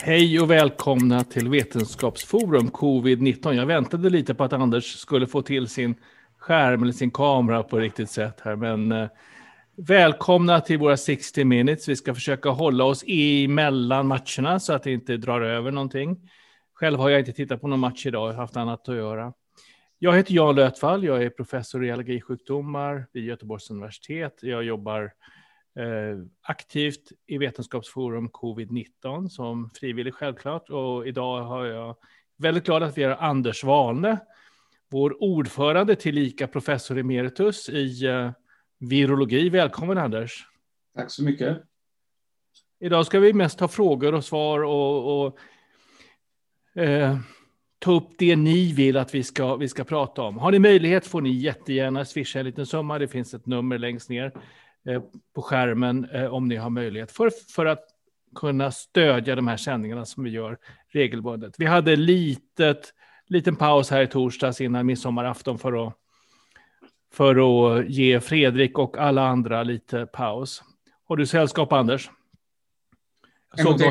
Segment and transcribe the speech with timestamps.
[0.00, 3.52] Hej och välkomna till Vetenskapsforum Covid-19.
[3.52, 5.94] Jag väntade lite på att Anders skulle få till sin
[6.38, 9.08] skärm eller sin kamera på riktigt sätt här, men eh,
[9.76, 11.88] välkomna till våra 60 minutes.
[11.88, 16.30] Vi ska försöka hålla oss emellan matcherna så att det inte drar över någonting.
[16.74, 19.32] Själv har jag inte tittat på någon match idag, jag har haft annat att göra.
[19.98, 24.38] Jag heter Jan Lötvall, jag är professor i allergisjukdomar vid Göteborgs universitet.
[24.42, 25.12] Jag jobbar
[25.78, 30.70] Eh, aktivt i Vetenskapsforum Covid-19 som frivillig självklart.
[30.70, 31.96] Och idag har jag
[32.36, 34.18] väldigt glad att vi har Anders Walne,
[34.90, 38.30] vår ordförande tillika professor emeritus i uh,
[38.78, 39.48] virologi.
[39.48, 40.46] Välkommen Anders.
[40.96, 41.62] Tack så mycket.
[42.80, 45.38] Idag ska vi mest ha frågor och svar och, och
[46.82, 47.18] eh,
[47.78, 50.38] ta upp det ni vill att vi ska, vi ska prata om.
[50.38, 52.98] Har ni möjlighet får ni jättegärna swisha en liten summa.
[52.98, 54.32] Det finns ett nummer längst ner.
[54.88, 55.02] Eh,
[55.34, 57.84] på skärmen eh, om ni har möjlighet för, för att
[58.34, 61.54] kunna stödja de här sändningarna som vi gör regelbundet.
[61.58, 62.94] Vi hade litet,
[63.26, 65.94] liten paus här i torsdags innan midsommarafton för att,
[67.12, 70.62] för att ge Fredrik och alla andra lite paus.
[71.04, 72.10] Har du sällskap, Anders?
[73.56, 73.82] Såg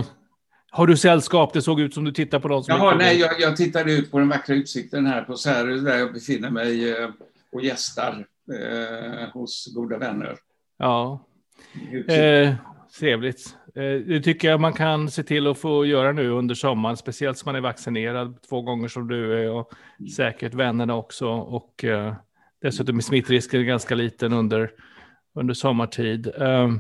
[0.69, 1.53] har du sällskap?
[1.53, 2.75] Det såg ut som du tittar på någon som...
[2.75, 6.13] Jaha, nej, jag, jag tittade ut på den vackra utsikten här på Särö där jag
[6.13, 7.09] befinner mig eh,
[7.51, 10.37] och gästar eh, hos goda vänner.
[10.77, 11.25] Ja,
[12.07, 12.53] eh,
[12.99, 13.55] trevligt.
[13.75, 17.37] Eh, det tycker jag man kan se till att få göra nu under sommaren, speciellt
[17.37, 19.71] som man är vaccinerad två gånger som du är och
[20.15, 21.27] säkert vännerna också.
[21.27, 22.15] Och eh,
[22.61, 24.71] dessutom är smittrisken ganska liten under,
[25.35, 26.27] under sommartid.
[26.27, 26.71] Eh,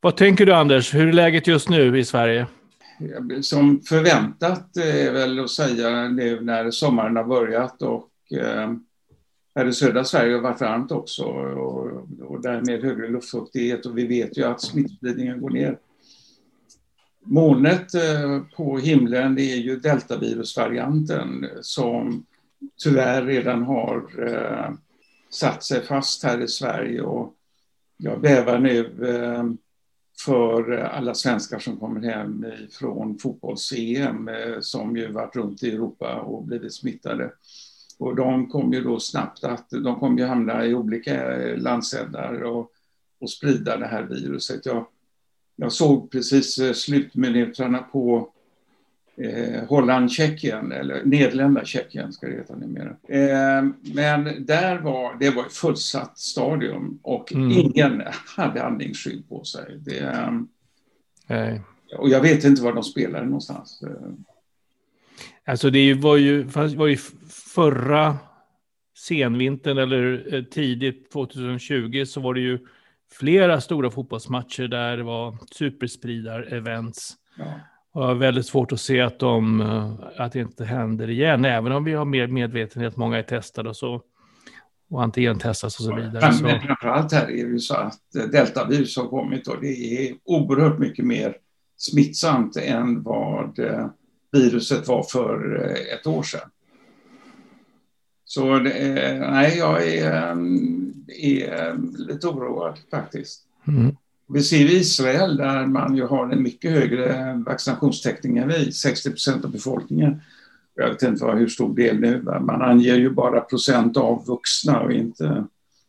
[0.00, 2.46] vad tänker du Anders, hur är läget just nu i Sverige?
[3.42, 8.72] Som förväntat är väl att säga nu när sommaren har börjat och eh,
[9.54, 14.06] här i södra Sverige har varit varmt också och, och därmed högre luftfuktighet och vi
[14.06, 15.78] vet ju att smittspridningen går ner.
[17.26, 22.26] Molnet eh, på himlen är ju deltavirusvarianten som
[22.82, 24.74] tyvärr redan har eh,
[25.30, 27.34] satt sig fast här i Sverige och
[27.96, 29.44] jag bävar nu eh,
[30.24, 36.44] för alla svenskar som kommer hem från fotbolls-EM som ju varit runt i Europa och
[36.44, 37.32] blivit smittade.
[37.98, 42.70] Och de kom ju då snabbt att de kom ju hamna i olika landsändar och,
[43.20, 44.66] och sprida det här viruset.
[44.66, 44.86] Jag,
[45.56, 48.28] jag såg precis eh, slutminuterna på
[49.16, 52.96] eh, Holland-Tjeckien, eller Nederländerna-Tjeckien ska det heta numera.
[53.08, 57.50] Eh, men där var, det var ett fullsatt stadion och mm.
[57.50, 58.02] ingen
[58.36, 59.78] hade andningsskydd på sig.
[59.78, 59.98] Det,
[61.28, 61.56] eh,
[61.98, 63.82] och jag vet inte var de spelade någonstans.
[65.46, 66.42] Alltså det var ju,
[66.76, 66.98] var ju
[67.54, 68.16] förra
[68.98, 72.58] senvintern eller eh, tidigt 2020 så var det ju
[73.12, 77.12] flera stora fotbollsmatcher där det var superspridar-events.
[77.38, 77.44] Ja.
[77.92, 79.94] Och väldigt svårt att se att, de, eh,
[80.24, 83.76] att det inte händer igen, även om vi har mer medvetenhet, många är testade och
[83.76, 84.02] så.
[84.90, 86.32] Och antigentestas och så vidare.
[86.32, 86.44] Så.
[86.44, 90.78] Men framförallt här är det så att eh, deltavirus har kommit och det är oerhört
[90.78, 91.36] mycket mer
[91.76, 93.58] smittsamt än vad
[94.32, 95.66] viruset var för
[96.00, 96.50] ett år sedan.
[98.34, 100.12] Så är, nej, jag är,
[101.08, 103.40] är, lite oroad faktiskt.
[103.68, 103.96] Mm.
[104.28, 109.10] Vi ser i Israel där man ju har en mycket högre vaccinationstäckning än vi, 60
[109.10, 110.20] procent av befolkningen.
[110.74, 114.92] Jag vet inte hur stor del nu, man anger ju bara procent av vuxna och
[114.92, 115.44] inte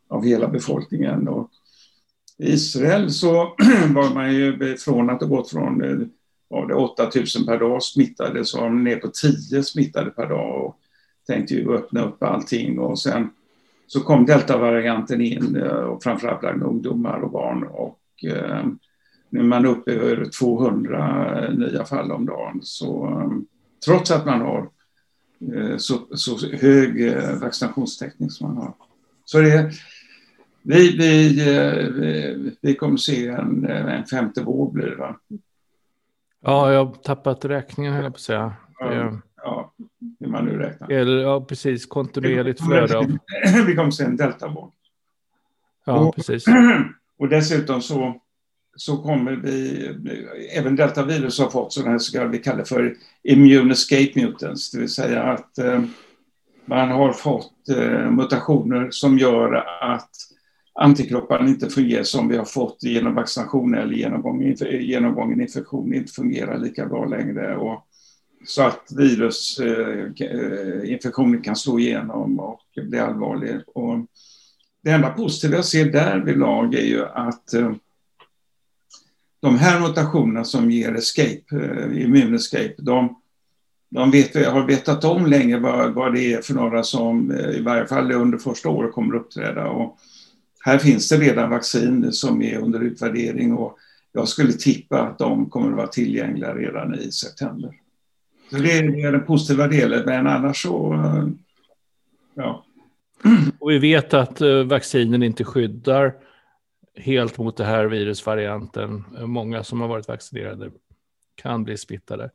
[0.07, 1.27] av hela befolkningen.
[1.27, 1.49] Och
[2.37, 3.33] I Israel så
[3.89, 6.09] var man ju från att ha gått från
[6.47, 10.29] var det 8 000 per dag smittade så var man ner på 10 smittade per
[10.29, 10.65] dag.
[10.65, 10.79] Och
[11.27, 13.29] tänkte ju öppna upp allting och sen
[13.87, 18.65] så kom deltavarianten in eh, och framförallt bland ungdomar och barn och eh,
[19.29, 22.59] nu är man uppe över 200 nya fall om dagen.
[22.63, 23.29] Så eh,
[23.85, 24.69] trots att man har
[25.77, 28.73] så, så hög vaccinationstäckning som man har.
[29.25, 29.71] Så det,
[30.61, 35.19] vi, vi, vi kommer se en, en femte våg blir det va?
[36.41, 38.53] Ja, jag har tappat räkningen höll jag på att säga.
[38.79, 39.73] Ja ja,
[40.19, 40.91] hur man nu räknar.
[40.91, 41.85] Eller, ja, precis.
[41.85, 43.05] Kontinuerligt flöde av...
[43.67, 44.71] Vi kommer se en deltavåg.
[45.85, 46.45] Ja, och, precis.
[47.17, 48.21] Och dessutom så,
[48.75, 49.85] så kommer vi...
[50.57, 54.71] Även deltavirus har fått sådana här så vi kallar för immune escape mutants.
[54.71, 55.83] Det vill säga att eh,
[56.65, 60.09] man har fått eh, mutationer som gör att
[60.79, 66.57] antikropparna inte fungerar som vi har fått genom vaccination eller genomgången, genomgången infektion inte fungerar
[66.57, 67.57] lika bra längre.
[67.57, 67.87] Och
[68.45, 73.59] så att virusinfektionen eh, kan slå igenom och bli allvarlig.
[73.67, 73.99] Och
[74.83, 77.71] det enda positiva jag ser där vid lag är ju att eh,
[79.41, 83.21] de här mutationerna som ger escape, eh, immunescape, de,
[83.89, 87.87] de vet, har vetat om länge vad, vad det är för några som i varje
[87.87, 89.67] fall under första året kommer att uppträda.
[89.67, 89.97] Och
[90.59, 93.77] här finns det redan vaccin som är under utvärdering och
[94.11, 97.75] jag skulle tippa att de kommer att vara tillgängliga redan i september.
[98.55, 101.27] Så det är den positiva delen, men annars så, eh,
[102.35, 102.65] ja.
[103.59, 106.13] Och vi vet att vaccinen inte skyddar
[106.97, 109.03] helt mot den här virusvarianten.
[109.19, 110.71] Många som har varit vaccinerade
[111.35, 112.31] kan bli smittade.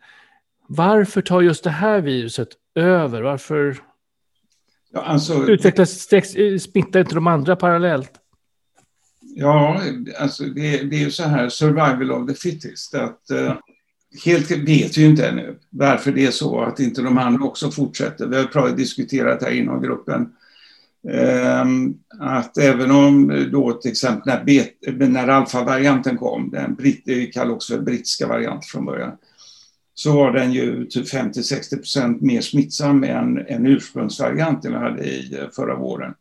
[0.67, 3.23] Varför tar just det här viruset över?
[3.23, 3.77] Varför
[4.93, 6.09] ja, alltså, utvecklas
[6.61, 8.13] smittar inte de andra parallellt?
[9.21, 9.81] Ja,
[10.19, 12.95] alltså det, det är ju så här, survival of the fittest.
[12.95, 13.55] Att, uh,
[14.25, 17.71] helt vet vi ju inte ännu varför det är så att inte de andra också
[17.71, 18.27] fortsätter.
[18.27, 20.33] Vi har diskuterat här inom gruppen
[21.09, 27.35] ehm, att även om eh, då till exempel när, eh, när alfavarianten kom, den britt,
[27.35, 29.13] kallas också för brittiska variant från början,
[29.95, 35.39] så var den ju typ 50-60 procent mer smittsam än, än ursprungsvarianten vi hade i
[35.39, 36.15] eh, förra våren.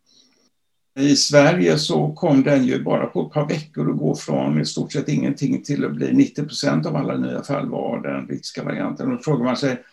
[0.99, 4.65] I Sverige så kom den ju bara på ett par veckor att gå från i
[4.65, 8.63] stort sett ingenting till att bli 90 procent av alla nya fall var den brittiska
[8.63, 9.11] varianten.
[9.11, 9.83] Och då frågar man sig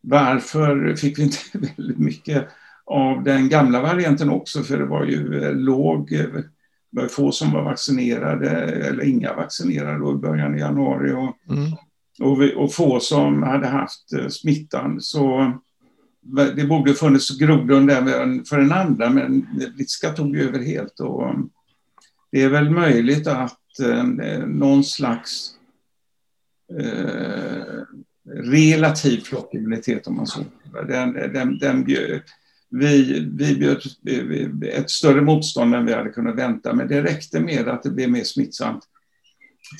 [0.00, 1.38] varför fick vi inte
[1.76, 2.48] väldigt mycket
[2.84, 6.26] av den gamla varianten också, för det var ju eh, låg, eh,
[6.90, 11.12] var få som var vaccinerade, eller inga vaccinerade då i början av januari.
[11.12, 11.72] Och, mm.
[12.20, 15.00] och, och, få som hade haft eh, smittan.
[15.00, 15.52] Så
[16.56, 19.46] det borde funnits grogrund även för den andra, men
[19.76, 21.00] brittiska tog över helt.
[21.00, 21.34] Och
[22.32, 24.04] det är väl möjligt att eh,
[24.46, 25.54] någon slags
[26.80, 27.82] eh,
[28.26, 30.44] relativ flockimmunitet, om man så
[30.88, 31.84] den, den, den,
[32.70, 33.82] vi, vi bjöd
[34.64, 38.10] ett större motstånd än vi hade kunnat vänta, men det räckte med att det blev
[38.10, 38.84] mer smittsamt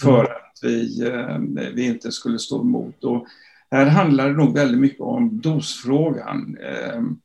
[0.03, 0.33] för mm.
[0.33, 1.39] att vi, eh,
[1.75, 3.05] vi inte skulle stå emot.
[3.05, 3.27] Och
[3.71, 6.59] här handlar det nog väldigt mycket om dosfrågan.
[6.63, 7.21] Ehm,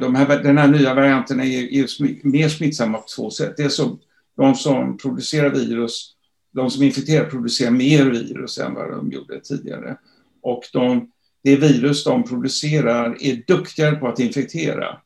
[0.00, 3.56] de här, den här nya varianten är, är mer smittsamma på två sätt.
[3.56, 3.98] Det är så
[4.36, 6.14] de som producerar virus,
[6.52, 9.96] de som infekterar producerar mer virus än vad de gjorde tidigare.
[10.42, 11.10] Och de
[11.44, 14.96] det virus de producerar är duktigare på att infektera.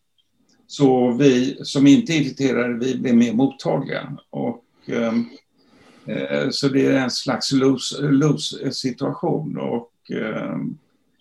[0.67, 4.19] Så vi som inte infekterar vi blir mer mottagliga.
[4.31, 5.13] Och, eh,
[6.51, 7.53] så det är en slags
[8.01, 9.59] lose, situation.
[9.59, 10.57] Och, eh,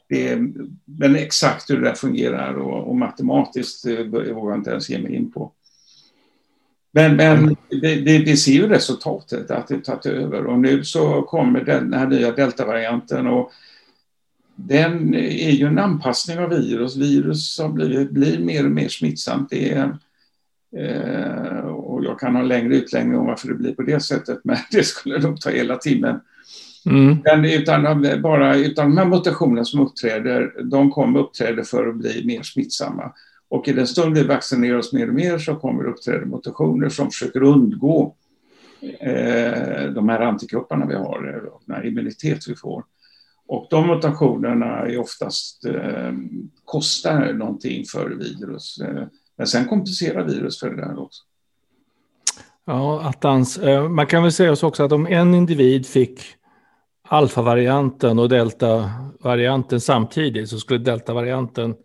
[0.10, 0.54] det är,
[0.86, 5.00] men exakt hur det där fungerar och, och matematiskt eh, vågar jag inte ens ge
[5.00, 5.52] mig in på.
[6.92, 10.46] Men, men vi, vi, ser ju resultatet, att det tagit över.
[10.46, 13.28] Och nu så kommer den här nya deltavarianten.
[13.28, 13.52] Och
[14.56, 16.96] den är ju en anpassning av virus.
[16.96, 19.50] Virus har blivit, blir mer och mer smittsamt.
[19.50, 19.98] Det är,
[20.78, 21.66] eh,
[21.98, 24.58] och jag kan ha en längre utläggning om varför det blir på det sättet, men
[24.72, 26.20] det skulle nog ta hela timmen.
[26.86, 27.18] Mm.
[27.24, 27.84] Men utan,
[28.22, 33.14] bara, utan de här mutationerna som uppträder, de kommer uppträda för att bli mer smittsamma.
[33.50, 36.90] Och i den stund vi vaccinerar oss mer och mer så kommer det uppträda mutationer
[36.90, 38.16] som försöker undgå
[39.00, 42.84] eh, de här antikropparna vi har, den här immunitet vi får.
[43.48, 46.14] Och de mutationerna är oftast, eh,
[46.66, 48.80] kostar någonting för virus.
[48.80, 49.04] Eh,
[49.38, 51.24] men sen kompenserar virus för det där också.
[52.68, 53.58] Ja, attans.
[53.58, 56.22] Eh, man kan väl säga så också att om en individ fick
[57.08, 61.76] alfavarianten och deltavarianten samtidigt så skulle deltavarianten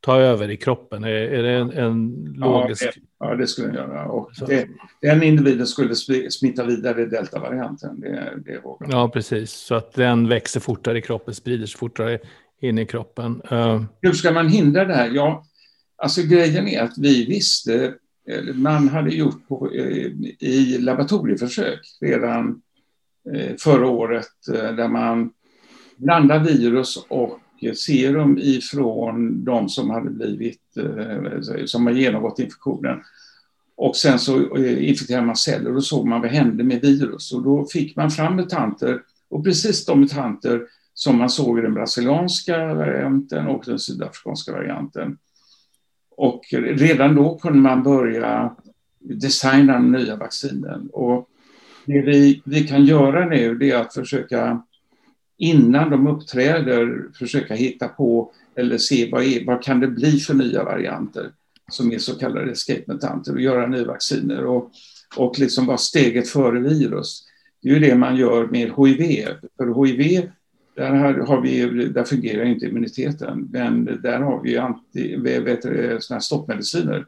[0.00, 1.04] ta över i kroppen?
[1.04, 2.84] Är, är det en, en logisk...
[2.84, 4.06] Ja det, ja, det, skulle den göra.
[4.06, 4.68] Och det,
[5.00, 5.94] den individen skulle
[6.30, 8.00] smitta vidare deltavarianten.
[8.00, 9.50] Det, det vågar Ja, precis.
[9.50, 12.18] Så att den växer fortare i kroppen, sprider sig fortare
[12.60, 13.42] in i kroppen.
[13.52, 13.82] Uh...
[14.00, 15.10] Hur ska man hindra det här?
[15.10, 15.44] Ja,
[15.96, 17.94] alltså grejen är att vi visste,
[18.28, 22.62] Eh, man hade gjort på, eh, i laboratorieförsök redan
[23.34, 25.30] eh, förra året där man
[25.96, 27.38] blandar virus och
[27.76, 30.60] serum ifrån de som hade blivit,
[31.64, 33.00] som har genomgått infektionen.
[33.76, 37.32] Och sen så infekterade man celler och såg man vad hände med virus.
[37.32, 40.62] Och då fick man fram mutanter och precis de mutanter
[40.94, 45.18] som man såg i den brasilianska varianten och den sydafrikanska varianten.
[46.16, 48.56] Och redan då kunde man börja
[48.98, 50.88] designa den nya vaccinen.
[50.92, 51.28] Och
[51.86, 54.62] det vi, vi kan göra nu det är att försöka
[55.38, 60.34] innan de uppträder försöka hitta på eller se vad, är, vad kan det bli för
[60.34, 61.30] nya varianter
[61.70, 64.70] som är så kallade escape-mutanter och göra nya vacciner och,
[65.16, 67.24] och liksom vara steget före virus.
[67.62, 69.26] Det är ju det man gör med HIV.
[69.56, 70.30] För HIV,
[70.74, 76.20] där, har vi, där fungerar inte immuniteten, men där har vi anti, vet, eh, såna
[76.20, 77.06] stoppmediciner.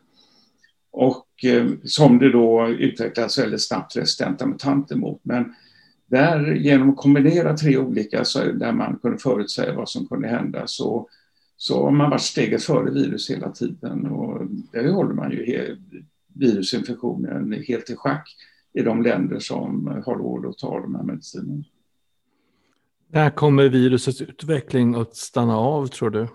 [0.91, 5.21] Och eh, som det då utvecklas väldigt snabbt resistenta mutanter mot.
[5.23, 5.55] Men
[6.07, 10.67] där genom att kombinera tre olika så där man kunde förutsäga vad som kunde hända
[10.67, 11.09] så,
[11.57, 15.77] så har man varit steget före virus hela tiden och där håller man ju
[16.35, 18.37] virusinfektionen helt i schack
[18.73, 21.65] i de länder som har råd att ta de här medicinerna.
[23.15, 26.29] När kommer virusets utveckling att stanna av tror du?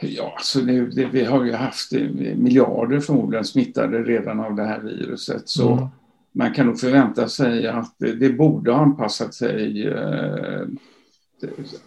[0.00, 1.92] Ja, så nu, det, vi har ju haft
[2.36, 5.48] miljarder förmodligen smittade redan av det här viruset.
[5.48, 5.86] Så mm.
[6.32, 9.86] man kan nog förvänta sig att det, det borde ha anpassat sig.
[9.86, 10.66] Eh,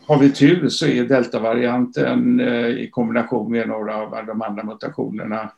[0.06, 5.52] har vi tur så är deltavarianten eh, i kombination med några av de andra mutationerna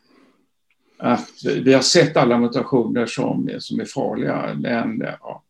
[0.98, 1.30] att
[1.63, 5.44] vi har sett alla mutationer som, som är farliga, men ja,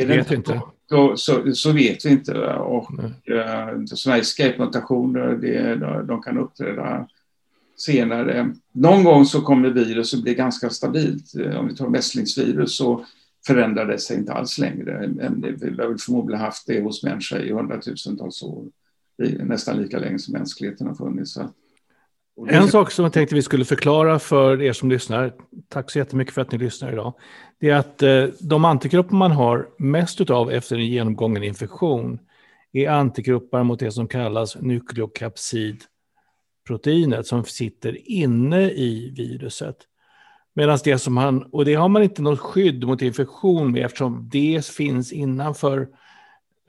[0.00, 0.62] är det vet inte, inte.
[0.88, 2.34] Så, så, så, vet vi inte.
[2.54, 2.90] Och
[3.30, 5.36] uh, sådana escape-mutationer,
[5.76, 7.08] de, de kan uppträda
[7.76, 8.54] senare.
[8.72, 11.34] Någon gång så kommer viruset bli ganska stabilt.
[11.34, 13.04] Eh, om vi tar mässlingsvirus så
[13.46, 15.10] förändrar det sig inte alls längre.
[15.60, 18.64] Vi har förmodligen haft det hos människor i hundratusentals år.
[19.38, 21.32] Nästan lika länge som mänskligheten har funnits.
[21.32, 21.50] Så
[22.48, 25.32] en sak som jag tänkte vi skulle förklara för er som lyssnar,
[25.68, 27.14] tack så jättemycket för att ni lyssnar idag,
[27.60, 32.18] det är att eh, de antikroppar man har mest av efter en genomgången infektion
[32.72, 39.76] är antikroppar mot det som kallas nukleokapsidproteinet som sitter inne i viruset.
[40.54, 44.28] Medan det som han, och det har man inte något skydd mot infektion med eftersom
[44.32, 45.88] det finns innanför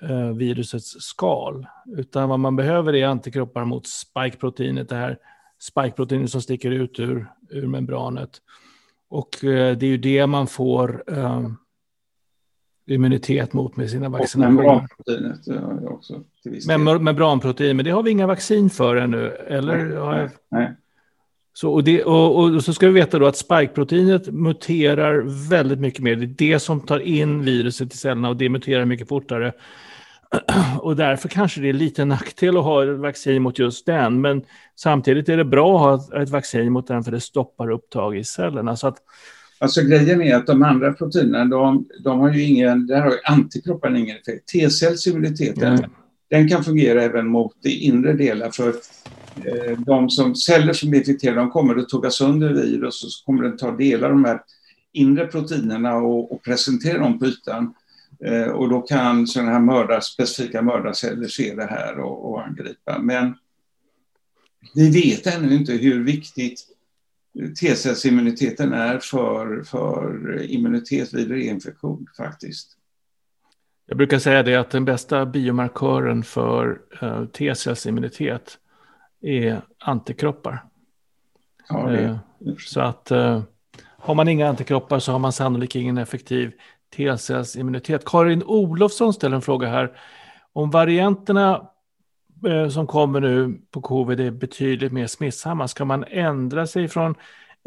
[0.01, 1.67] eh, virusets skal.
[1.97, 5.17] Utan vad man behöver är antikroppar mot spikeproteinet, det här
[5.59, 8.41] spikeproteiner som sticker ut ur, ur membranet.
[9.09, 11.49] Och eh, det är ju det man får eh,
[12.87, 14.63] immunitet mot med sina vaccinationer.
[14.63, 16.23] membranproteinet ja, också.
[16.67, 19.85] Mem membranprotein, men det har vi inga vaccin för ännu, eller?
[20.11, 20.75] Nej, nej.
[21.53, 25.99] Så, och, det, och, och, så ska vi veta då att spikeproteinet muterar väldigt mycket
[25.99, 26.15] mer.
[26.15, 29.53] Det är det som tar in viruset i cellerna och det muterar mycket fortare.
[30.79, 34.21] Och därför kanske det är lite nackdel att ha ett vaccin mot just den.
[34.21, 34.41] Men
[34.75, 38.23] samtidigt är det bra att ha ett vaccin mot den för det stoppar upptag i
[38.23, 38.75] cellerna.
[38.75, 38.97] Så att,
[39.59, 43.17] Alltså grejen är att de andra proteinerna, de, de har ju ingen, där har ju
[43.23, 44.47] antikropparna ingen effekt.
[44.47, 45.85] T-cellsimmuniteten,
[46.29, 48.69] den kan fungera även mot de inre delar för
[49.43, 53.25] eh, de som, celler som är infekterade, de kommer att tugga sönder virus och så
[53.25, 54.41] kommer den ta delar av de här
[54.93, 57.73] inre proteinerna och, och presentera dem på ytan.
[58.25, 62.99] Eh, och då kan sådana här mördar, specifika mördarceller se det här och, och angripa.
[62.99, 63.35] Men
[64.75, 66.67] vi vet ännu inte hur viktigt
[67.59, 72.77] T-cellsimmuniteten är för, för immunitet vid reinfektion faktiskt.
[73.85, 78.57] Jag brukar säga det att den bästa biomarkören för uh, T-cellsimmunitet
[79.21, 80.65] är antikroppar.
[81.69, 83.11] Ja, det, uh, så att
[84.05, 86.51] har man inga antikroppar så har man sannolikt ingen effektiv
[86.95, 88.05] T-cellsimmunitet.
[88.05, 89.97] Karin Olofsson ställer en fråga här.
[90.53, 91.69] Om varianterna
[92.47, 97.15] eh, som kommer nu på covid är betydligt mer smittsamma, ska man ändra sig från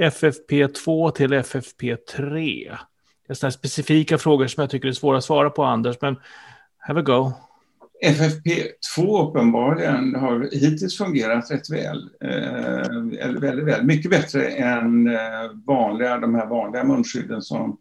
[0.03, 2.77] FFP2 till FFP3?
[3.27, 6.17] Det är sådana specifika frågor som jag tycker är svåra att svara på, Anders, men
[6.79, 7.33] have a go.
[8.05, 13.85] FFP2 uppenbarligen har hittills fungerat rätt väl, eh, eller väldigt väl.
[13.85, 17.79] Mycket bättre än eh, vanliga, de här vanliga munskydden som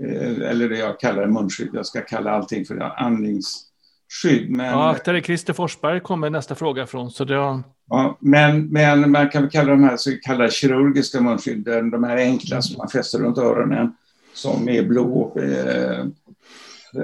[0.00, 4.50] eller det jag kallar munskydd, jag ska kalla allting för andningsskydd.
[4.50, 7.10] Men, ja, akta dig, Christer Forsberg kommer nästa fråga från.
[7.10, 7.62] Så det har...
[7.88, 12.62] ja, men, men man kan kalla de här så kallade kirurgiska munskydden, de här enkla
[12.62, 13.92] som man fäster runt öronen,
[14.34, 16.00] som är blå, eh,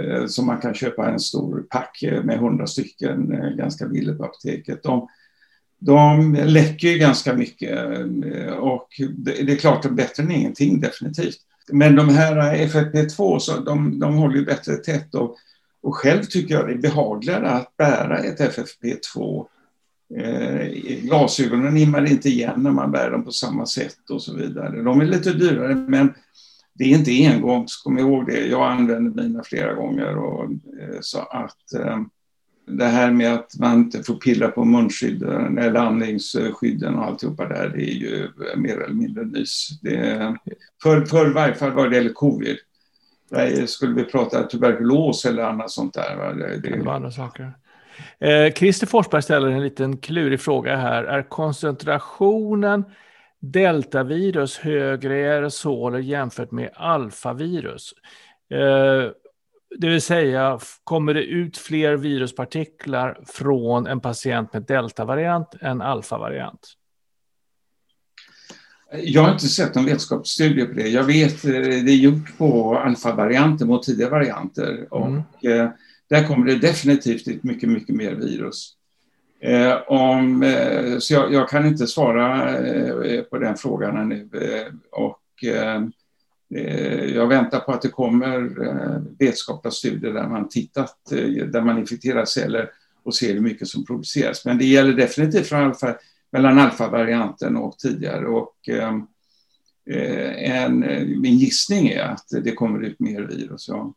[0.00, 4.24] eh, som man kan köpa en stor pack med hundra stycken eh, ganska billigt på
[4.24, 4.82] apoteket.
[4.82, 5.08] De,
[5.78, 10.80] de läcker ju ganska mycket eh, och det, det är klart att bättre än ingenting
[10.80, 11.38] definitivt.
[11.72, 15.36] Men de här FFP2 så de, de håller ju bättre tätt och,
[15.82, 19.46] och själv tycker jag det är behagligare att bära ett FFP2.
[20.14, 20.66] Eh,
[21.02, 24.82] glasögonen immar inte igen när man bär dem på samma sätt och så vidare.
[24.82, 26.14] De är lite dyrare men
[26.74, 28.46] det är inte engångs, kom ihåg det.
[28.46, 32.00] Jag använder mina flera gånger och, eh, så att eh,
[32.66, 37.68] det här med att man inte får pilla på munskydden eller andningsskydden och alltihopa där,
[37.68, 39.68] det är ju mer eller mindre nys.
[39.82, 40.36] Det,
[40.82, 42.56] för, för varje fall vad det gäller covid.
[43.30, 46.34] Där skulle vi prata tuberkulos eller annat sånt där.
[46.34, 46.76] Det, det...
[46.76, 47.52] det var andra saker.
[48.18, 51.04] Eh, Christer Forsberg ställer en liten klurig fråga här.
[51.04, 52.84] Är koncentrationen
[53.40, 57.92] deltavirus högre i aerosoler jämfört med alfavirus?
[58.50, 59.10] Eh,
[59.78, 66.68] det vill säga, kommer det ut fler viruspartiklar från en patient med deltavariant än alfavariant?
[68.92, 70.88] Jag har inte sett någon vetenskapsstudie på det.
[70.88, 75.06] Jag vet det är gjort på alfa-varianter mot tidiga varianter och
[75.42, 75.70] mm.
[76.10, 78.76] där kommer det definitivt ut mycket, mycket mer virus.
[79.40, 84.28] Eh, om, eh, så jag, jag, kan inte svara eh, på den frågan ännu.
[84.92, 85.22] och,
[86.54, 91.60] Eh, jag väntar på att det kommer eh, vetenskapliga studier där man tittat, eh, där
[91.60, 92.70] man infekterar celler
[93.02, 94.44] och ser hur mycket som produceras.
[94.44, 95.96] Men det gäller definitivt från alfa,
[96.32, 98.26] mellan alfa-varianten och tidigare.
[98.26, 99.06] Och, ehm,
[99.88, 100.80] en,
[101.20, 103.68] min gissning är att det kommer ut mer virus.
[103.68, 103.94] Ja.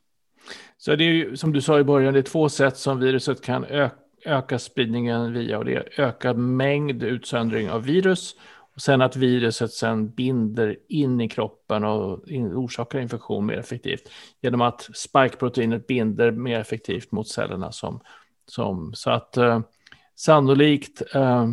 [0.78, 3.42] Så det är ju, som du sa i början, det är två sätt som viruset
[3.42, 8.36] kan öka öka spridningen via och det är ökad mängd utsöndring av virus.
[8.80, 14.10] Och sen att viruset sen binder in i kroppen och orsakar infektion mer effektivt.
[14.42, 17.72] Genom att spikeproteinet binder mer effektivt mot cellerna.
[17.72, 18.02] Som,
[18.46, 19.60] som, så att eh,
[20.16, 21.48] sannolikt eh,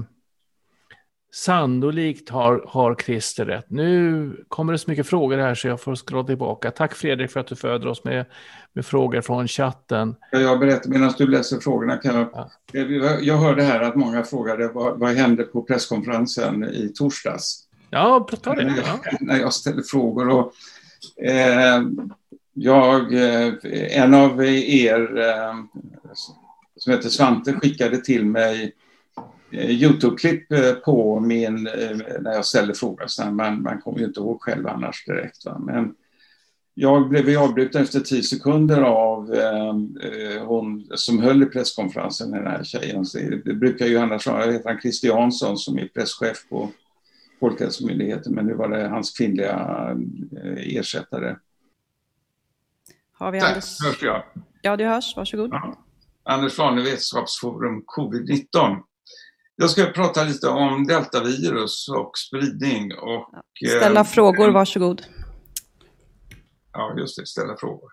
[1.32, 3.70] Sannolikt har, har Christer rätt.
[3.70, 6.70] Nu kommer det så mycket frågor här så jag får scrolla tillbaka.
[6.70, 8.24] Tack Fredrik för att du föder oss med,
[8.72, 10.14] med frågor från chatten.
[10.30, 11.96] Jag berättar medan du läser frågorna.
[11.96, 13.20] Kan jag, ja.
[13.20, 17.64] jag hörde här att många frågade vad, vad hände på presskonferensen i torsdags?
[17.90, 18.64] Ja, ta det.
[18.64, 20.28] När jag, när jag ställde frågor.
[20.28, 20.52] Och,
[21.24, 21.82] eh,
[22.52, 23.52] jag, eh,
[23.90, 25.54] en av er eh,
[26.76, 28.85] som heter Svante skickade till mig Eh,
[29.52, 33.08] Youtube-klipp eh, på min, eh, när jag ställde frågan.
[33.08, 35.44] Så man, man kommer ju inte ihåg själv annars direkt.
[35.44, 35.58] Va?
[35.58, 35.94] Men
[36.74, 42.64] jag blev avbruten efter tio sekunder av eh, hon som höll i presskonferensen, den här
[42.64, 43.04] tjejen.
[43.44, 46.70] Det brukar ju annars vara, heter han Christiansson som är presschef på
[47.40, 49.90] Folkhälsomyndigheten, men nu var det hans kvinnliga
[50.44, 51.36] eh, ersättare.
[53.12, 53.84] Har vi Anders?
[53.84, 54.22] Hörs jag?
[54.62, 55.16] Ja, du hörs.
[55.16, 55.50] Varsågod.
[55.52, 55.78] Ja.
[56.22, 58.82] Anders Svahne, Vetenskapsforum covid-19.
[59.56, 62.92] Jag ska prata lite om deltavirus och spridning.
[62.94, 63.30] Och,
[63.78, 65.02] ställa eh, frågor, varsågod.
[66.72, 67.90] Ja, just det, ställa frågor.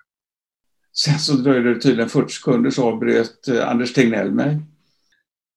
[0.98, 4.62] Sen så dröjde det tydligen 40 sekunder så avbröt eh, Anders Tegnell mig.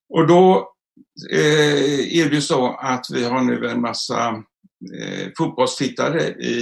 [0.09, 0.73] Och då
[1.31, 4.43] eh, är det ju så att vi har nu en massa
[4.99, 6.53] eh, fotbollstittare i,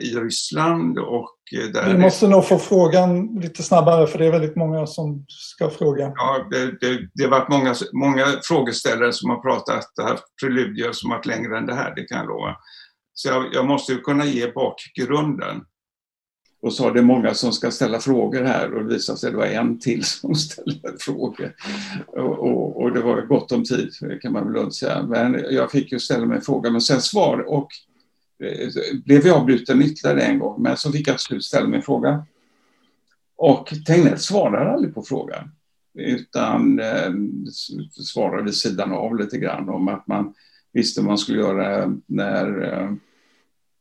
[0.00, 1.92] i Ryssland och eh, där...
[1.92, 6.12] Vi måste nog få frågan lite snabbare för det är väldigt många som ska fråga.
[6.14, 11.10] Ja, det, det, det har varit många, många frågeställare som har pratat, haft preludier som
[11.10, 12.56] varit längre än det här, det kan jag lova.
[13.14, 15.62] Så jag, jag måste ju kunna ge bakgrunden.
[16.64, 19.32] Och så har det många som ska ställa frågor här och det visade sig att
[19.32, 21.54] det var en till som ställde frågor.
[22.06, 23.90] Och, och, och, det var gott om tid
[24.22, 25.02] kan man väl lugnt säga.
[25.02, 27.68] Men jag fick ju ställa mig en fråga men sen svar och
[28.44, 28.68] eh,
[29.04, 32.26] blev jag avbruten ytterligare en gång men så fick jag slut ställa en fråga.
[33.36, 35.50] Och Tegnell svarade aldrig på frågan
[35.98, 37.12] utan eh,
[37.90, 40.34] svarade vid sidan av lite grann om att man
[40.72, 42.92] visste vad man skulle göra när, eh,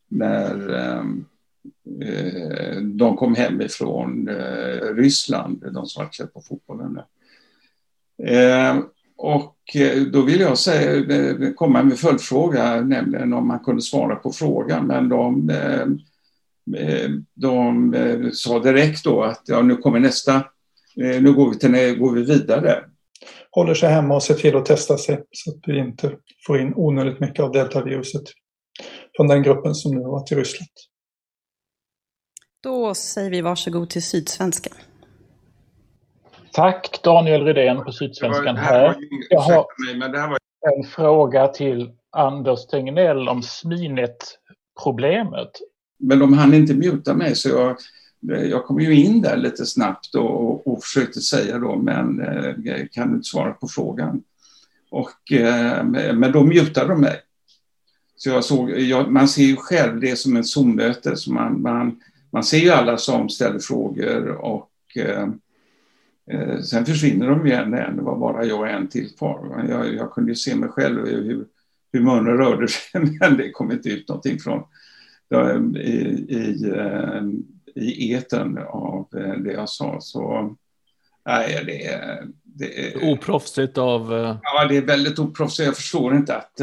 [0.09, 1.32] när Eh,
[2.01, 6.99] Eh, de kom hemifrån ifrån eh, Ryssland, de som har sett på fotbollen.
[8.23, 8.79] Eh,
[9.17, 9.55] och
[10.11, 15.09] då vill jag säga, komma med följdfråga, nämligen om man kunde svara på frågan, men
[15.09, 15.51] de,
[17.33, 17.95] de
[18.33, 20.43] sa direkt då att ja, nu kommer nästa,
[20.95, 22.83] nu går vi, till, går vi vidare.
[23.51, 26.11] Håller sig hemma och ser till att testa sig så att vi inte
[26.47, 28.23] får in onödigt mycket av deltaviruset
[29.15, 30.69] från den gruppen som nu har varit i Ryssland.
[32.63, 34.73] Då säger vi varsågod till Sydsvenskan.
[36.51, 38.95] Tack Daniel Rydén på Sydsvenskan här.
[39.29, 39.65] Jag har
[40.77, 45.49] en fråga till Anders Tegnell om Sminet-problemet.
[45.99, 47.77] Men de hann inte muta mig så jag,
[48.49, 52.55] jag kom ju in där lite snabbt och, och försökte säga då men eh,
[52.91, 54.23] kan inte svara på frågan.
[54.91, 57.19] Och, eh, men då mutade de mig.
[58.15, 61.99] Så jag såg, jag, man ser ju själv det som ett Zoom-möte, så man, man
[62.33, 65.27] man ser ju alla som ställer frågor och eh,
[66.31, 67.71] eh, sen försvinner de igen.
[67.71, 69.65] Det var bara jag och en till kvar.
[69.69, 71.45] Jag, jag kunde ju se mig själv hur,
[71.93, 74.63] hur munnen rörde sig men det kom inte ut någonting från
[75.75, 75.89] i,
[76.29, 77.23] i, eh,
[77.75, 79.97] i eten av eh, det jag sa.
[80.01, 80.55] Så
[81.25, 81.99] nej, det,
[82.43, 82.95] det.
[82.95, 84.13] Oproffsigt av...
[84.43, 85.65] Ja, det är väldigt oproffsigt.
[85.65, 86.61] Jag förstår inte att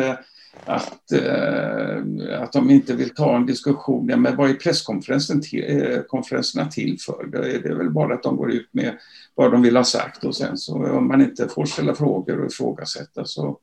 [0.64, 4.08] att, eh, att de inte vill ta en diskussion.
[4.08, 7.26] Ja, men vad är presskonferenserna till, eh, till för?
[7.26, 8.98] Det är, det är väl bara att de går ut med
[9.34, 12.52] vad de vill ha sagt och sen så om man inte får ställa frågor och
[12.52, 13.58] ifrågasätta så,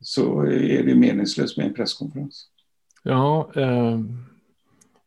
[0.00, 2.48] så är det meningslöst med en presskonferens.
[3.02, 4.00] Ja, eh,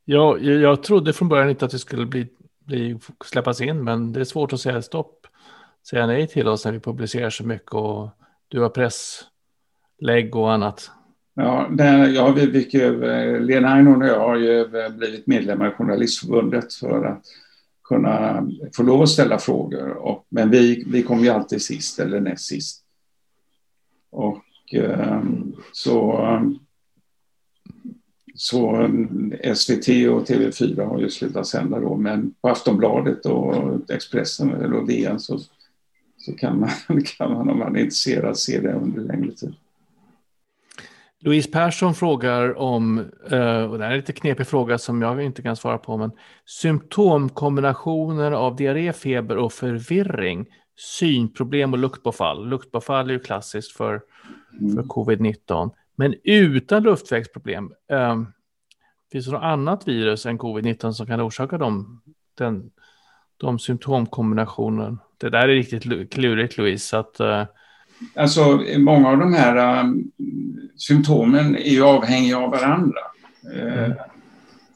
[0.06, 2.28] ja, jag trodde från början inte att det skulle bli,
[2.66, 5.28] bli, släppas in, men det är svårt att säga stopp,
[5.90, 8.10] säga nej till oss när vi publicerar så mycket och
[8.48, 9.24] du har press
[10.00, 10.92] lägg och annat.
[11.40, 15.28] Ja, det, ja vi fick ju, eh, Lena Einhorn och jag har ju eh, blivit
[15.28, 17.24] medlemmar i Journalistförbundet för att
[17.84, 19.90] kunna få lov att ställa frågor.
[19.90, 22.84] Och, men vi, vi kom ju alltid sist eller näst sist.
[24.10, 26.22] Och ehm, så,
[28.36, 28.82] så
[29.42, 34.86] eh, SVT och TV4 har ju slutat sända då, men på Aftonbladet och Expressen eller
[34.86, 35.40] DN så,
[36.18, 36.70] så kan, man,
[37.18, 39.56] kan man om man är intresserad se det under längre tid.
[41.19, 42.99] Louise Persson frågar om,
[43.32, 45.97] eh, och det här är en lite knepig fråga som jag inte kan svara på,
[45.97, 46.12] men
[46.45, 52.49] symptomkombinationer av diarré, feber och förvirring, synproblem och luktbortfall.
[52.49, 54.01] Luktbortfall är ju klassiskt för,
[54.60, 54.86] för mm.
[54.86, 57.71] covid-19, men utan luftvägsproblem.
[57.91, 58.21] Eh,
[59.12, 62.01] finns det något annat virus än covid-19 som kan orsaka dem,
[62.38, 62.71] den,
[63.38, 64.99] de symptomkombinationen?
[65.17, 67.45] Det där är riktigt klurigt, Louise, så att eh,
[68.16, 70.12] Alltså, många av de här um,
[70.76, 73.00] symptomen är ju avhängiga av varandra.
[73.54, 73.98] Eh, mm.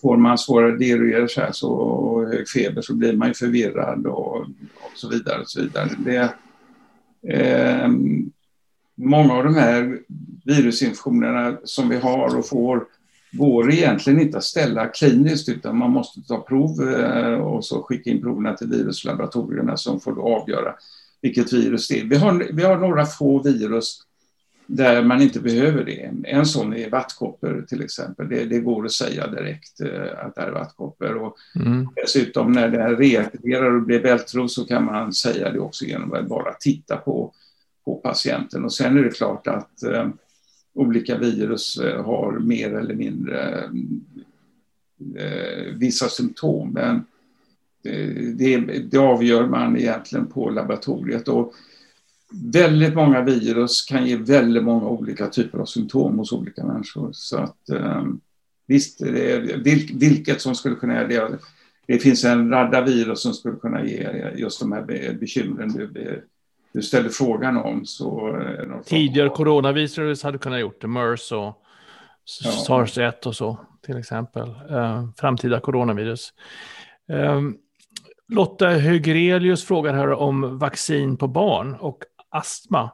[0.01, 4.35] får man svårare diarréer så, och hög feber så blir man ju förvirrad och,
[4.75, 5.41] och så vidare.
[5.41, 5.89] Och så vidare.
[5.97, 6.33] Det,
[7.33, 7.89] eh,
[8.95, 9.99] många av de här
[10.45, 12.85] virusinfektionerna som vi har och får
[13.31, 18.09] går egentligen inte att ställa kliniskt utan man måste ta prov eh, och så skicka
[18.09, 20.75] in proverna till viruslaboratorierna som får avgöra
[21.21, 22.05] vilket virus det är.
[22.05, 24.01] Vi har, vi har några få virus
[24.73, 26.11] där man inte behöver det.
[26.23, 28.29] En sån är vattkoppor till exempel.
[28.29, 31.15] Det, det går att säga direkt eh, att det är vattkoppor.
[31.15, 31.87] Och mm.
[31.95, 36.27] Dessutom när det reaktiverar och blir bältros så kan man säga det också genom att
[36.27, 37.33] bara titta på,
[37.85, 38.65] på patienten.
[38.65, 40.07] Och sen är det klart att eh,
[40.73, 43.69] olika virus eh, har mer eller mindre
[45.15, 46.73] eh, vissa symptom.
[46.73, 47.05] Men
[48.37, 48.57] det,
[48.91, 51.27] det avgör man egentligen på laboratoriet.
[51.27, 51.53] Och
[52.33, 57.09] väldigt många virus kan ge väldigt många olika typer av symptom hos olika människor.
[57.13, 58.19] Så att ehm,
[58.67, 59.01] visst,
[59.93, 61.39] vilket som skulle kunna göra det.
[61.87, 66.23] Det finns en radda virus som skulle kunna ge just de här bekymren du,
[66.73, 67.85] du ställde frågan om.
[67.85, 68.37] Så,
[68.85, 71.63] Tidigare coronavirus hade kunnat gjort det, MERS och
[72.43, 72.51] ja.
[72.67, 74.49] SARS-1 och så till exempel.
[74.71, 76.33] Uh, framtida coronavirus.
[78.31, 82.91] Lotta Högrelius frågar här om vaccin på barn och astma.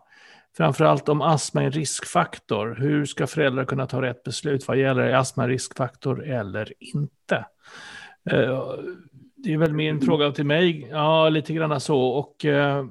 [0.58, 2.76] Framförallt om astma är en riskfaktor.
[2.80, 7.45] Hur ska föräldrar kunna ta rätt beslut vad gäller är astma en riskfaktor eller inte?
[8.30, 8.63] Eh,
[9.36, 10.88] det är väl min fråga till mig.
[10.91, 12.02] Ja, lite grann så.
[12.02, 12.86] Och eh,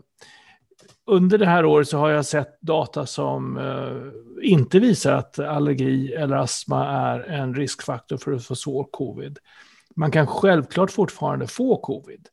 [1.06, 6.12] under det här året så har jag sett data som eh, inte visar att allergi
[6.12, 9.38] eller astma är en riskfaktor för att få svår covid.
[9.96, 12.28] Man kan självklart fortfarande få covid.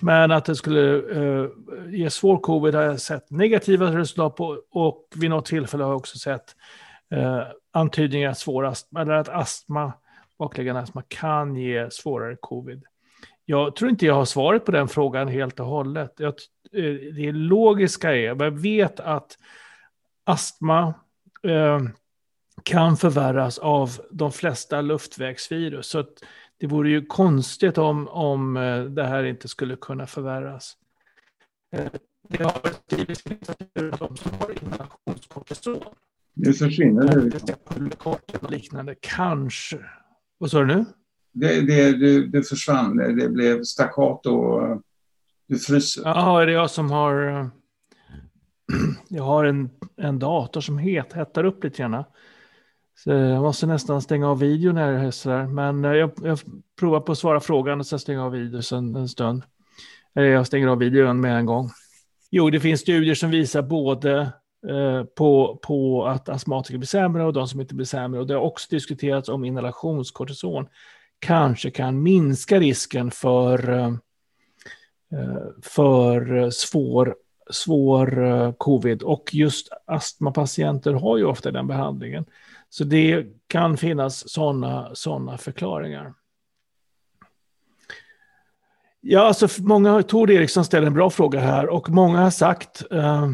[0.00, 1.46] Men att det skulle eh,
[1.88, 5.96] ge svår covid har jag sett negativa resultat på och vid något tillfälle har jag
[5.96, 6.56] också sett
[7.10, 9.92] eh, antydningar att svår astma, eller att astma,
[10.38, 12.84] bakliggande astma kan ge svårare covid.
[13.44, 16.14] Jag tror inte jag har svaret på den frågan helt och hållet.
[16.18, 16.34] Jag,
[16.72, 19.38] eh, det logiska är, jag vet att
[20.24, 20.94] astma
[21.42, 21.80] eh,
[22.62, 25.86] kan förvärras av de flesta luftvägsvirus.
[25.86, 26.12] Så att
[26.62, 30.76] det vore ju konstigt om, om eh, det här inte skulle kunna förvärras.
[31.76, 31.92] Eh,
[32.28, 35.82] det har skrivits i litteraturen att de som har inhalationskortison
[36.34, 38.38] nu försvinner det.
[38.40, 38.94] och liknande.
[39.00, 39.78] Kanske.
[40.38, 40.84] Vad sa du nu?
[41.32, 42.96] Det, det, det, det försvann.
[42.96, 44.60] Det blev staccato.
[45.46, 46.02] Du fryser.
[46.04, 47.40] Jaha, är det jag som har...
[47.40, 47.46] Eh,
[49.08, 52.04] jag har en, en dator som het, hettar upp lite grann.
[52.94, 55.46] Så jag måste nästan stänga av videon här sådär.
[55.46, 56.38] Men eh, jag, jag
[56.78, 59.42] provar på att svara frågan och sen stänga av videon en stund.
[60.14, 61.70] Eh, jag stänger av videon med en gång.
[62.30, 64.20] Jo, det finns studier som visar både
[64.68, 68.20] eh, på, på att astmatiker blir sämre och de som inte blir sämre.
[68.20, 70.66] Och det har också diskuterats om inhalationskortison
[71.18, 73.86] kanske kan minska risken för, eh,
[75.12, 77.16] eh för svår,
[77.50, 79.02] svår covid.
[79.02, 82.24] Och just astmapatienter har ju ofta den behandlingen.
[82.74, 86.14] Så det kan finnas sådana såna förklaringar.
[89.00, 93.24] Ja, alltså många, Tord Eriksson ställer en bra fråga här och många har sagt, eh,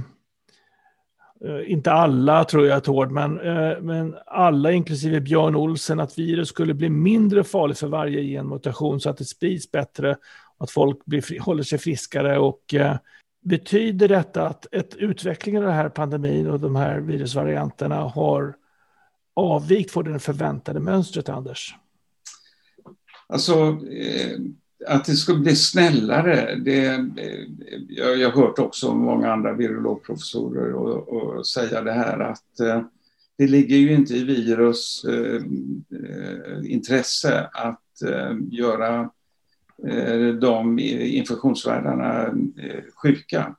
[1.44, 6.48] eh inte alla tror jag Tord, men, eh, men alla inklusive Björn Olsen, att virus
[6.48, 10.16] skulle bli mindre farligt för varje genmutation så att det sprids bättre,
[10.58, 12.96] att folk blir, håller sig friskare och eh,
[13.44, 18.54] betyder detta att ett, utvecklingen av den här pandemin och de här virusvarianterna har
[19.38, 21.74] avvikt från det förväntade mönstret, Anders?
[23.26, 23.54] Alltså,
[23.90, 24.38] eh,
[24.86, 27.44] att det skulle bli snällare, det, eh,
[27.88, 32.82] jag, har hört också många andra virologprofessorer och, och säga det här att eh,
[33.38, 35.42] det ligger ju inte i virus eh,
[35.92, 39.10] eh, intresse att eh, göra
[39.88, 43.56] eh, de infektionsvärdarna eh, sjuka.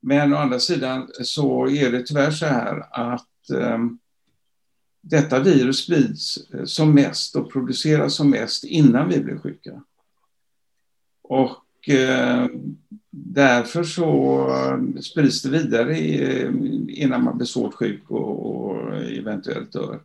[0.00, 3.78] Men å andra sidan så är det tyvärr så här att eh,
[5.10, 9.82] detta virus sprids eh, som mest och produceras som mest innan vi blir sjuka.
[11.22, 12.46] Och eh,
[13.10, 16.50] därför så eh, sprids det vidare eh,
[16.88, 20.00] innan man blir svårt sjuk och, och eventuellt dör.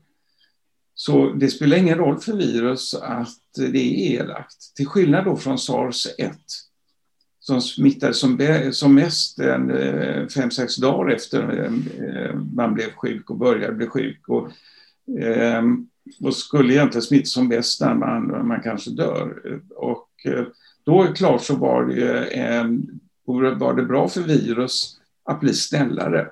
[0.93, 4.75] Så det spelar ingen roll för virus att det är elakt.
[4.75, 6.37] Till skillnad då från sars 1
[7.39, 8.39] som smittade som,
[8.71, 13.87] som mest en, eh, fem, sex dagar efter eh, man blev sjuk och började bli
[13.87, 14.27] sjuk.
[14.27, 14.51] Och,
[15.19, 15.87] Ehm,
[16.21, 19.59] och skulle egentligen smitta som bäst när man, man kanske dör.
[19.75, 20.45] Och eh,
[20.85, 22.65] då är klart så var det, eh,
[23.25, 26.27] var det bra för virus att bli snällare.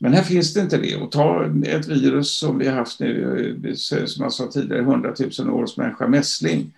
[0.00, 0.96] Men här finns det inte det.
[0.96, 5.14] Och ta ett virus som vi har haft nu, eh, som jag sa tidigare, 100
[5.38, 6.74] 000 års människa, mässling.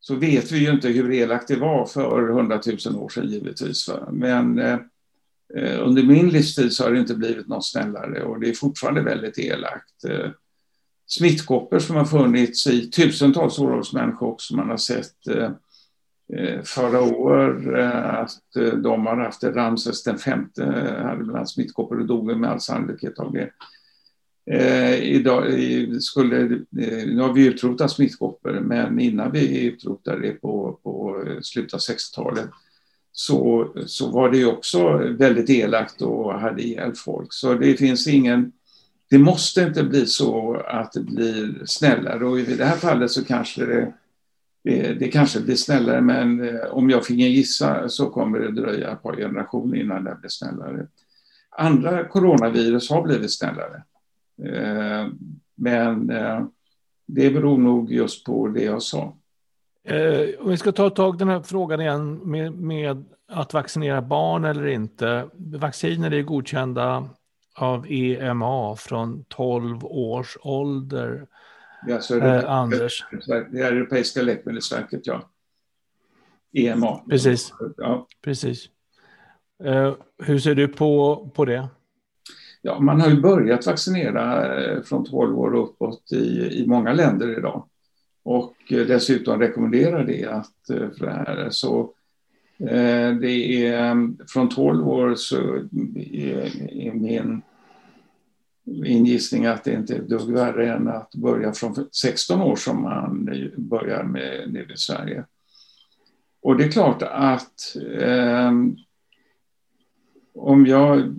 [0.00, 3.90] Så vet vi ju inte hur elakt det var för 100 000 år sedan givetvis.
[4.10, 4.78] Men eh,
[5.56, 9.02] Eh, under min livstid så har det inte blivit något snällare och det är fortfarande
[9.02, 10.04] väldigt elakt.
[10.08, 10.30] Eh,
[11.06, 14.56] smittkoppor som har funnits i tusentals år hos människor också.
[14.56, 15.50] Man har sett eh,
[16.62, 18.42] förra år att
[18.82, 19.50] de har haft det.
[19.50, 20.64] Ramses den femte
[21.02, 23.50] hade bland smittkoppor och dog med all sannolikhet av det.
[25.02, 25.44] idag
[26.02, 31.80] skulle, nu har vi utrotat smittkoppor, men innan vi utrotade det på, på slutet av
[31.80, 32.50] 60-talet
[33.16, 37.32] så, så var det också väldigt elakt och hade ihjäl folk.
[37.32, 38.52] Så det finns ingen...
[39.10, 43.24] Det måste inte bli så att det blir snällare och i det här fallet så
[43.24, 43.82] kanske det
[44.68, 48.92] eh, det, kanske blir snällare, men eh, om jag finge gissa så kommer det dröja
[48.92, 50.86] ett par generationer innan det blir snällare.
[51.50, 53.82] Andra coronavirus har blivit snällare.
[54.42, 55.08] Eh,
[55.54, 56.06] men
[57.06, 59.16] det beror nog just på det jag sa.
[60.38, 64.44] Om vi ska ta tag i den här frågan igen med, med, att vaccinera barn
[64.44, 65.28] eller inte.
[65.34, 67.08] Vacciner är godkända
[67.54, 71.26] av EMA från 12 års ålder.
[71.86, 73.04] Ja, så det, eh, Anders.
[73.50, 75.30] Det är Europeiska läkemedelsverket, ja.
[76.52, 77.00] EMA.
[77.08, 77.52] Precis.
[77.76, 78.06] Ja.
[78.22, 78.68] Precis.
[79.64, 81.68] Eh, hur ser du på, på det?
[82.62, 87.38] Ja, man har ju börjat vaccinera eh, från 12 år uppåt i, i många länder
[87.38, 87.68] idag.
[88.24, 91.50] Och eh, dessutom rekommenderar det att eh, för det här.
[91.50, 91.92] Så
[92.58, 95.36] eh, det är mm, från 12 år så
[95.96, 97.42] är, min
[98.66, 102.56] min gissning att det inte är ett dugg värre än att börja från 16 år
[102.56, 105.24] som man börjar med nu i Sverige.
[106.42, 108.52] Och det är klart att eh,
[110.34, 111.14] om jag,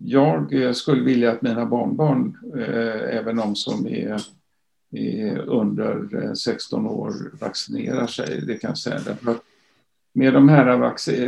[0.00, 4.20] jag skulle vilja att mina barnbarn, eh, även de som är,
[5.46, 8.40] under eh, 16 år, vaccinerar sig.
[8.46, 9.00] Det kan jag säga.
[10.12, 10.76] Med de här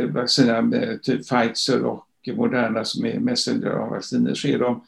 [0.07, 4.83] vaccinerna, typ Pfizer och Moderna som är messenger-vacciner, så är de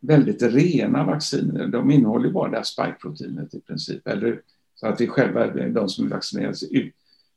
[0.00, 1.66] väldigt rena vacciner.
[1.66, 4.08] De innehåller bara det här spike-proteinet i princip.
[4.08, 4.40] Eller
[4.74, 6.56] så att vi själva, de som är vaccinerade,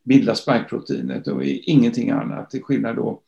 [0.03, 2.49] bildar spike-proteinet och ingenting annat.
[2.49, 3.21] Till skillnad då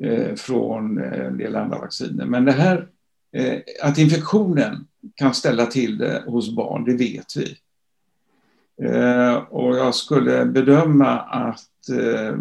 [0.00, 2.26] eh, från eh, en del andra vacciner.
[2.26, 2.88] Men det här
[3.32, 7.56] Eh, att infektionen kan ställa till det hos barn, det vet vi.
[8.82, 12.36] Eh, och jag skulle bedöma att, eh,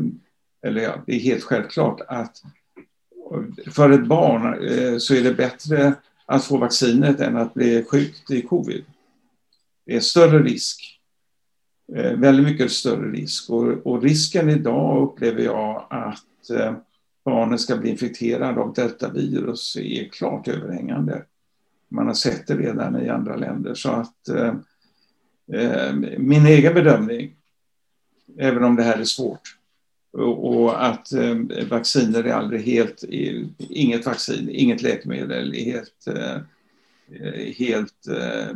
[0.64, 2.42] eller ja, det är helt självklart att
[3.72, 5.94] för ett barn eh, så är det bättre
[6.26, 8.86] att få vaccinet än att bli sjukt i covid.
[9.86, 11.00] Det är större risk.
[11.96, 13.50] Eh, väldigt mycket större risk.
[13.50, 16.74] Och, och risken idag upplever jag att eh,
[17.30, 21.24] barnen ska bli infekterade av deltavirus är klart överhängande.
[21.90, 23.74] Man har sett det redan i andra länder.
[23.74, 24.54] Så att eh,
[25.54, 27.36] eh min egen bedömning,
[28.38, 29.56] även om det här är svårt,
[30.12, 31.36] och att eh,
[31.70, 36.42] vacciner är aldrig helt, eh, inget vaccin, inget läkemedel är helt, eh,
[37.58, 38.50] helt eh,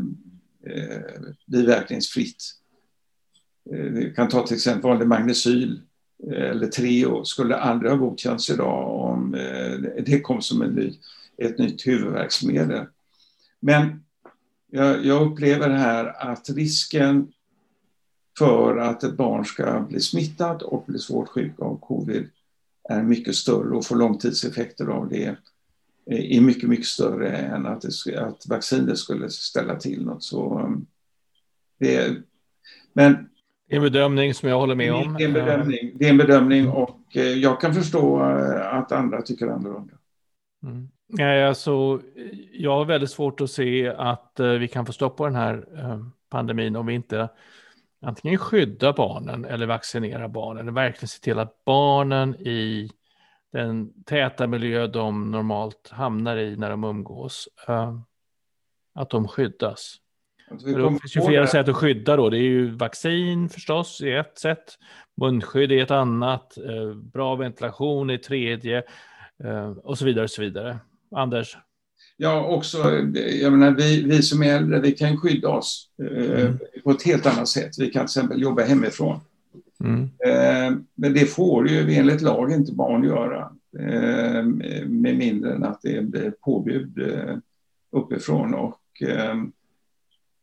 [0.73, 1.01] eh
[1.45, 2.43] biverkningsfritt.
[3.69, 5.81] Vi kan ta till exempel vanlig magnesyl
[6.31, 10.93] Eh, eller Treo skulle aldrig ha godkänts idag om eh, det kom som en ny,
[11.37, 12.85] ett nytt huvudvärksmedel.
[13.59, 14.03] Men
[14.71, 17.31] jag, jag upplever här att risken
[18.37, 22.29] för att ett barn ska bli smittat och bli svårt sjuk av covid
[22.89, 25.25] är mycket större och få långtidseffekter av det
[26.11, 30.23] eh, är mycket, mycket större än att, det, att vaccinet skulle ställa till något.
[30.23, 30.71] Så
[31.79, 32.17] det
[32.93, 33.29] men
[33.73, 35.15] det är en bedömning som jag håller med om.
[35.17, 38.91] Det är en bedömning, det är en bedömning och eh, jag kan förstå eh, att
[38.91, 39.93] andra tycker annorlunda.
[40.63, 40.89] Mm.
[41.07, 42.01] Nej, alltså,
[42.51, 45.65] jag har väldigt svårt att se att uh, vi kan få stopp på den här
[46.29, 47.29] pandemin om vi inte
[48.01, 50.61] antingen skyddar barnen eller vaccinerar barnen.
[50.61, 52.91] Eller verkligen se till att barnen i
[53.51, 57.49] den täta miljö de normalt hamnar i när de umgås,
[58.93, 59.97] att de skyddas.
[60.49, 62.29] Det finns ju flera sätt att skydda då.
[62.29, 64.77] Det är ju vaccin förstås i ett sätt,
[65.21, 66.57] munskydd i ett annat,
[67.13, 68.83] bra ventilation i tredje
[69.83, 70.23] och så vidare.
[70.23, 70.79] Och så vidare.
[71.15, 71.57] Anders?
[72.17, 72.77] Ja, också,
[73.41, 76.59] jag menar, vi, vi som är äldre, vi kan skydda oss eh, mm.
[76.83, 77.71] på ett helt annat sätt.
[77.79, 79.19] Vi kan till exempel jobba hemifrån.
[79.83, 80.01] Mm.
[80.03, 83.51] Eh, men det får ju enligt lag inte barn göra.
[83.79, 84.43] Eh,
[84.87, 87.37] med mindre än att det blir påbud eh,
[87.91, 88.53] uppifrån.
[88.53, 89.35] Och, eh, eh,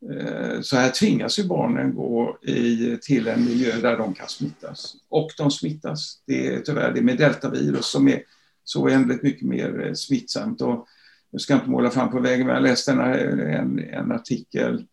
[0.08, 4.96] Eh, så här tvingas ju barnen gå i, till en miljö där de kan smittas.
[5.08, 6.22] Och de smittas.
[6.26, 8.22] Det är tyvärr det med deltavirus som är
[8.64, 10.62] så oändligt mycket mer eh, smittsamt.
[10.62, 10.86] Och
[11.30, 14.86] jag ska inte måla fram på vägen, men jag läste en, eh, en, en artikel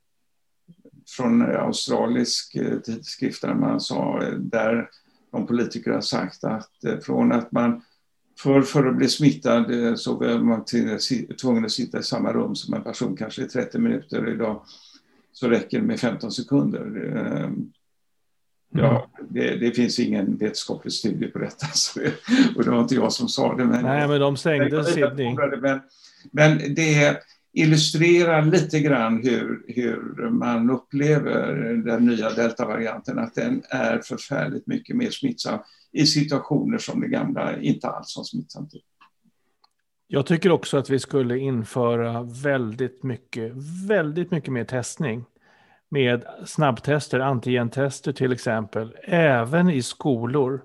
[1.09, 4.89] från australisk tidskrift där man sa, där
[5.31, 7.81] de politiker har sagt att från att man
[8.39, 10.65] för, för att bli smittad så var man
[11.41, 14.29] tvungen att sitta i samma rum som en person kanske i 30 minuter.
[14.29, 14.61] Idag
[15.39, 17.51] så räcker det med 15 sekunder.
[18.73, 21.67] Ja, det, det, finns ingen vetenskaplig studie på detta.
[21.73, 21.99] Så,
[22.55, 23.65] och det var inte jag som sa det.
[23.65, 25.35] Men, Nej, men de stängde Sydney.
[25.61, 25.79] Men,
[26.31, 27.17] men det
[27.53, 31.53] illustrerar lite grann hur, hur man upplever
[31.85, 35.59] den nya deltavarianten, att den är förfärligt mycket mer smittsam
[35.91, 38.71] i situationer som det gamla inte alls var smittsamt.
[40.09, 43.51] Jag tycker också att vi skulle införa väldigt mycket,
[43.87, 45.25] väldigt mycket mer testning
[45.89, 50.61] med snabbtester, antigentester till exempel, även i skolor.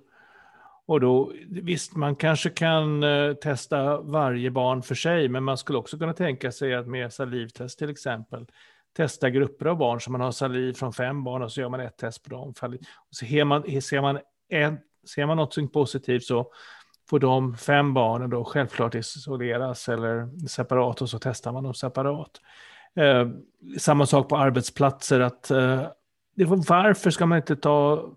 [0.86, 5.78] Och då, visst, man kanske kan eh, testa varje barn för sig, men man skulle
[5.78, 8.46] också kunna tänka sig att med salivtest till exempel,
[8.96, 11.80] testa grupper av barn, så man har saliv från fem barn och så gör man
[11.80, 12.48] ett test på dem.
[12.48, 12.74] Och
[13.10, 14.78] så ser man, ser man, en,
[15.14, 16.52] ser man något positivt så
[17.12, 22.30] får de fem barnen då självklart isoleras eller separat och så testar man dem separat.
[22.96, 23.28] Eh,
[23.78, 25.20] samma sak på arbetsplatser.
[25.20, 25.86] att eh,
[26.68, 28.10] Varför ska man inte ta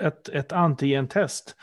[0.00, 1.56] ett, ett antigentest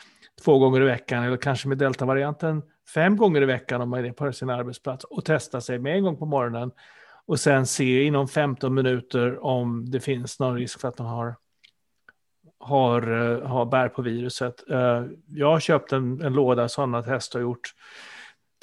[0.44, 2.62] två gånger i veckan eller kanske med deltavarianten
[2.94, 6.02] fem gånger i veckan om man är på sin arbetsplats och testa sig med en
[6.02, 6.70] gång på morgonen
[7.26, 11.36] och sen se inom 15 minuter om det finns någon risk för att de har,
[12.60, 14.70] har, eh, har bär på viruset.
[14.70, 17.74] Eh, jag har köpt en, en låda sådana test och gjort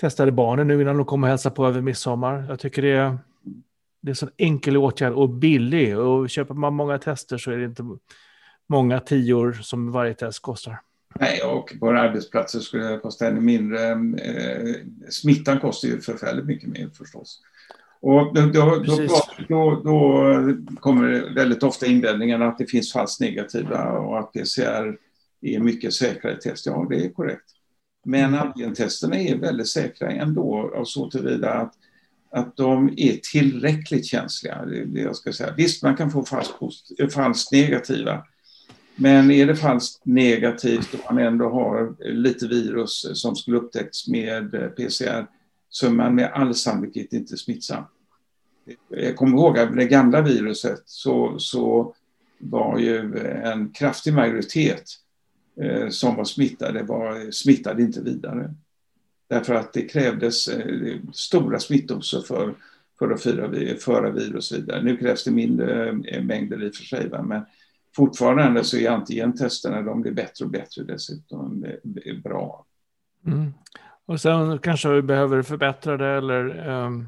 [0.02, 2.46] testade barnen nu innan de kom och hälsade på över midsommar.
[2.50, 3.18] Jag tycker det är
[4.06, 5.98] det är en sån enkel åtgärd och billig.
[5.98, 7.84] Och köper man många tester så är det inte
[8.68, 10.80] många tior som varje test kostar.
[11.20, 13.80] Nej, och på arbetsplatser skulle det kosta ännu mindre.
[13.90, 14.76] Eh,
[15.10, 17.42] smittan kostar ju förfärligt mycket mer förstås.
[18.02, 18.84] Och då, då,
[19.48, 24.98] då, då, kommer väldigt ofta invändningen att det finns falskt negativa och att PCR
[25.42, 26.66] är mycket säkrare test.
[26.66, 27.52] Ja, det är korrekt.
[28.06, 28.40] Men mm.
[28.40, 31.74] antigentesterna är väldigt säkra ändå, och så tillvida att
[32.36, 34.66] att de är tillräckligt känsliga.
[34.66, 35.54] Det jag ska säga.
[35.58, 36.54] Visst, man kan få falskt,
[37.14, 38.24] falskt negativa.
[38.96, 44.52] Men är det falskt negativt och man ändå har lite virus som skulle upptäckts med
[44.52, 45.28] PCR
[45.76, 47.84] så är man med all sannolikhet inte smittsam.
[48.90, 51.96] Jag kommer ihåg att med det gamla viruset så, så
[52.38, 54.84] var ju en kraftig majoritet
[55.62, 58.54] eh, som var smittade var smittade inte vidare.
[59.28, 62.54] Därför att det krävdes eh, stora smittdoser för,
[63.00, 64.84] för att föra, föra virus vidare.
[64.84, 67.42] Nu krävs det mindre eh, mängder i och för sig, men
[67.96, 71.66] fortfarande så är antigentesterna de blir bättre och bättre dessutom.
[71.84, 72.66] Det är bra.
[73.26, 73.54] Mm.
[74.06, 77.08] Och sen kanske vi behöver förbättra det eller um,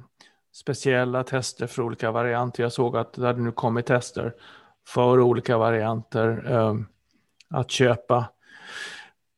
[0.54, 2.64] speciella tester för olika varianter.
[2.64, 4.34] Jag såg att det hade nu kommit tester
[4.88, 6.88] för olika varianter um,
[7.50, 8.26] att köpa.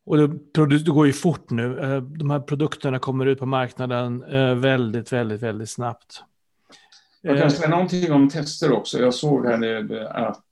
[0.06, 1.78] Och det, det, går ju fort nu.
[1.78, 6.22] Eh, de här produkterna kommer ut på marknaden eh, väldigt, väldigt, väldigt snabbt.
[7.22, 8.98] Jag kan eh, säga någonting om tester också.
[8.98, 10.44] Jag såg här nu att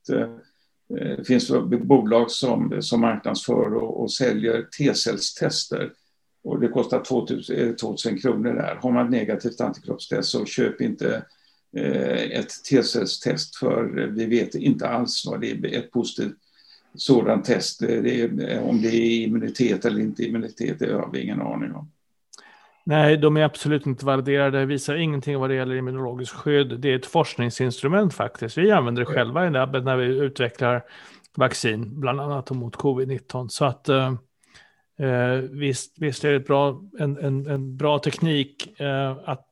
[1.17, 5.91] det finns bolag som, som marknadsför och, och säljer T-cellstester.
[6.49, 8.75] Och det kostar 2000, 2000 eh, kronor där.
[8.81, 11.23] Har man ett negativt antikroppstest så köp inte
[11.77, 16.35] eh, ett T-cellstest för vi vet inte alls vad det är ett positivt
[16.95, 17.79] sådant test.
[17.79, 21.71] Det är, eh, om det är immunitet eller inte immunitet, det har vi ingen aning
[21.71, 21.91] om.
[22.83, 26.79] Nej, de är absolut inte validerade, visar ingenting vad det gäller immunologiskt skydd.
[26.79, 28.57] Det är ett forskningsinstrument faktiskt.
[28.57, 30.83] Vi använder det själva i labbet när vi utvecklar
[31.35, 33.47] vaccin, bland annat mot covid-19.
[33.47, 34.13] Så att eh,
[34.99, 39.47] Eh, visst, visst är det bra, en, en, en bra teknik eh, att,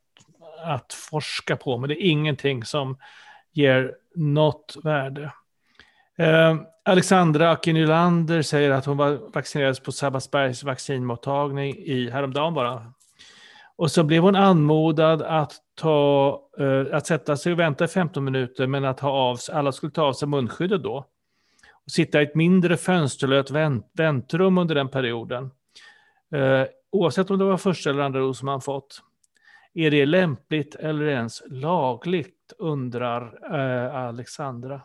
[0.66, 2.98] att forska på, men det är ingenting som
[3.52, 5.32] ger något värde.
[6.18, 7.74] Eh, Alexandra Aki
[8.44, 12.94] säger att hon var vaccinerad på Sabbatsbergs vaccinmottagning i häromdagen bara.
[13.76, 18.24] Och så blev hon anmodad att, ta, eh, att sätta sig och vänta i 15
[18.24, 21.06] minuter, men att ha av, alla skulle ta av sig munskyddet då.
[21.92, 25.52] Sitta i ett mindre fönsterlöst vänt, väntrum under den perioden.
[26.36, 29.02] Eh, oavsett om det var första eller andra dos man fått.
[29.74, 34.82] Är det lämpligt eller ens lagligt, undrar eh, Alexandra.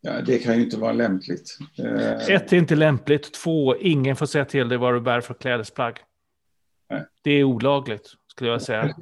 [0.00, 1.58] Ja, det kan ju inte vara lämpligt.
[1.78, 2.34] Eh...
[2.34, 3.34] Ett är inte lämpligt.
[3.34, 5.98] Två, ingen får säga till dig vad du bär för klädesplagg.
[6.90, 7.04] Nej.
[7.22, 8.94] Det är olagligt, skulle jag säga.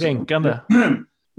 [0.00, 0.58] Kränkande.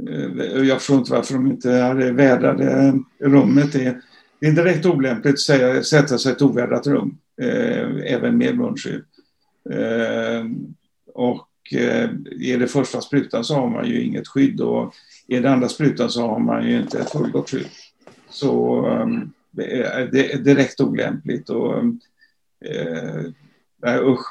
[0.09, 3.73] Eh, jag förstår inte varför de inte hade vädrade rummet.
[3.73, 4.01] Det
[4.43, 8.57] det är direkt olämpligt att säga, sätta sig i ett ovädrat rum, eh, även med
[8.57, 9.03] munskydd.
[9.69, 10.45] Eh,
[11.13, 12.09] och eh,
[12.41, 14.93] är det första sprutan så har man ju inget skydd och
[15.27, 17.67] är det andra sprutan så har man ju inte ett fullgott skydd.
[18.29, 19.07] Så eh,
[20.11, 21.77] det är direkt olämpligt och
[22.65, 24.25] eh, usch.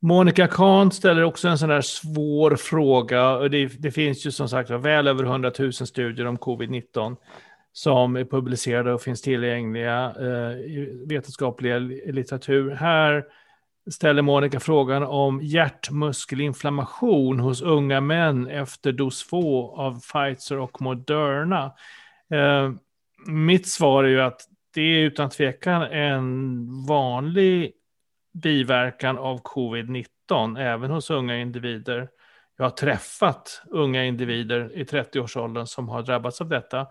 [0.00, 3.38] Monica Kahn ställer också en sån där svår fråga.
[3.38, 7.16] Det, det finns ju som sagt väl över 100 000 studier om covid-19
[7.72, 12.70] som är publicerade och finns tillgängliga eh, i vetenskapliga litteratur.
[12.70, 13.24] Här
[13.90, 21.72] ställer Monica frågan om hjärtmuskelinflammation hos unga män efter dos 2 av Pfizer och Moderna.
[22.30, 22.72] Eh,
[23.26, 24.40] mitt svar är ju att
[24.74, 27.72] det är utan tvekan en vanlig
[28.32, 32.08] biverkan av covid-19, även hos unga individer.
[32.56, 36.86] Jag har träffat unga individer i 30-årsåldern som har drabbats av detta.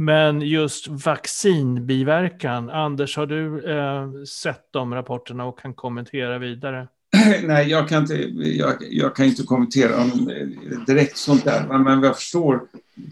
[0.00, 6.88] Men just vaccinbiverkan, Anders, har du eh, sett de rapporterna och kan kommentera vidare?
[7.42, 8.14] Nej, jag kan inte,
[8.48, 12.62] jag, jag kan inte kommentera om eh, direkt sånt där, men vad jag förstår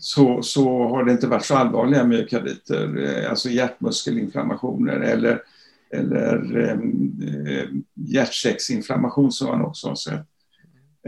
[0.01, 5.43] så, så har det inte varit så allvarliga myokarditer, eh, alltså hjärtmuskelinflammationer eller,
[5.91, 10.27] eller ehm, eh, hjärtsäcksinflammation som man också har sett.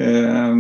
[0.01, 0.57] Eh,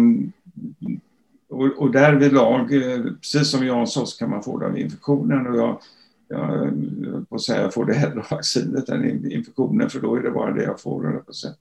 [1.50, 5.46] och, och därvidlag, eh, precis som jag sa, så kan man få det av infektionen.
[5.46, 5.80] Och jag,
[6.28, 10.22] jag, på att säga, jag får det hellre av vaccinet än infektionen, för då är
[10.22, 11.22] det bara det jag får.
[11.26, 11.56] På sätt.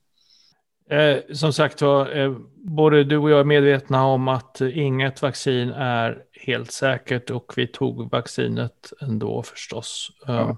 [0.90, 5.70] Eh, som sagt var, eh, både du och jag är medvetna om att inget vaccin
[5.70, 10.12] är helt säkert och vi tog vaccinet ändå förstås.
[10.28, 10.58] Eh, ja.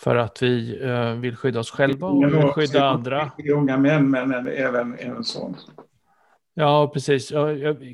[0.00, 0.78] För att vi
[1.18, 3.32] vill skydda oss själva och vill skydda andra.
[3.54, 5.56] Unga män, men även en sån.
[6.58, 7.30] Ja, precis.
[7.30, 7.48] Ja,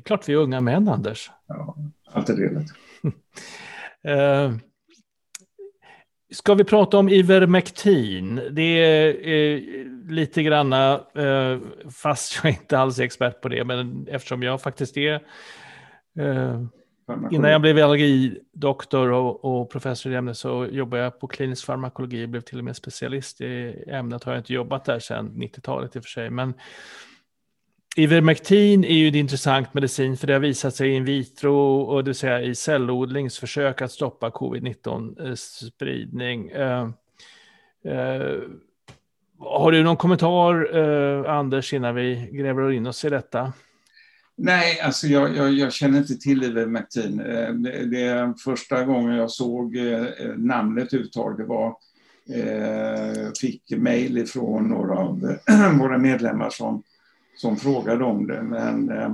[0.05, 1.31] klart vi är unga män, Anders.
[1.47, 1.77] Ja,
[2.11, 2.65] allt är delat.
[4.51, 4.57] uh,
[6.33, 8.41] ska vi prata om Ivermectin?
[8.51, 9.61] Det är uh,
[10.09, 11.59] lite granna, uh,
[11.89, 15.21] fast jag inte alls är expert på det, men eftersom jag faktiskt är
[17.31, 22.25] Innan jag blev allergidoktor och, och, professor i ämnet så jobbade jag på klinisk farmakologi
[22.25, 24.23] och blev till och med specialist i ämnet.
[24.23, 26.29] Har jag inte jobbat där sedan 90-talet i och för sig.
[26.29, 26.53] Men
[27.95, 32.09] Ivermectin är ju en intressant medicin för det har visat sig in vitro och det
[32.09, 36.49] vill säga i cellodlingsförsök att stoppa covid-19 eh, spridning.
[36.49, 36.89] Eh,
[37.85, 38.39] eh,
[39.39, 43.53] har du någon kommentar, eh, Anders, innan vi gräver in oss i detta?
[44.35, 47.19] Nej, alltså jag, jag, jag känner inte till Ivermectin.
[47.19, 50.05] Eh, det, det första gången jag såg eh,
[50.37, 51.75] namnet uttag, det var
[53.41, 55.37] fick mejl från några av
[55.79, 56.83] våra medlemmar som
[57.35, 58.43] som frågade om det.
[58.43, 59.11] Men eh,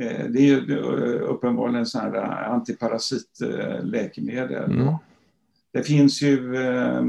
[0.00, 4.70] eh det är ju eh, uppenbarligen en sån här eh, antiparasitläkemedel.
[4.70, 4.94] Mm.
[5.72, 7.04] Det finns ju eh,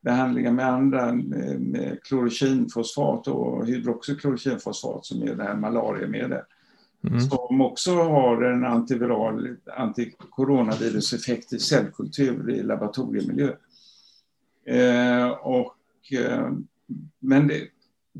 [0.00, 6.42] behandlingar med andra, med klorokinfosfat och hydroxyklorokinfosfat som är det här malariamedel.
[7.04, 7.20] Mm.
[7.20, 13.52] Som också har en antiviral, antikoronaviruseffekt i cellkultur i laboratoriemiljö.
[14.66, 15.76] Eh, och,
[16.12, 16.50] eh,
[17.18, 17.68] men det,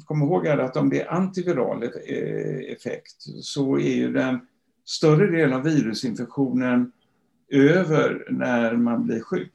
[0.04, 4.40] kom ihåg att om det är antiviral eh, effekt så är ju den
[4.84, 6.92] större delen av virusinfektionen
[7.48, 9.52] över när man blir sjuk.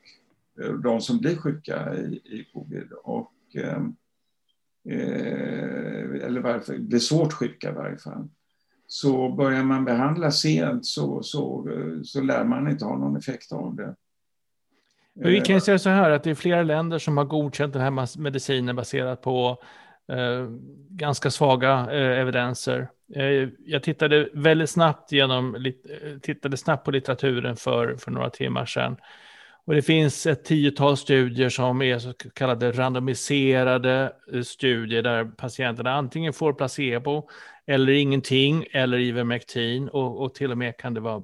[0.84, 2.92] De som blir sjuka i, i covid.
[3.04, 3.84] Och, eh,
[4.90, 8.30] eh eller varför, blir svårt sjuka i varje fall.
[8.88, 11.68] Så börjar man behandla sent så, så,
[12.04, 13.96] så lär man inte ha någon effekt av det.
[15.14, 17.82] Men vi kan säga så här att det är flera länder som har godkänt den
[17.82, 19.64] här medicinen baserat på
[20.12, 20.48] Eh,
[20.90, 22.90] ganska svaga eh, evidenser.
[23.16, 25.74] Eh, jag tittade väldigt snabbt genom,
[26.22, 28.98] tittade snabbt på litteraturen för, för några timmar sedan.
[29.66, 35.94] Och det finns ett tiotal studier som är så kallade randomiserade eh, studier där patienterna
[35.94, 37.30] antingen får placebo
[37.68, 41.24] eller ingenting eller Ivermectin och, och till och med kan det vara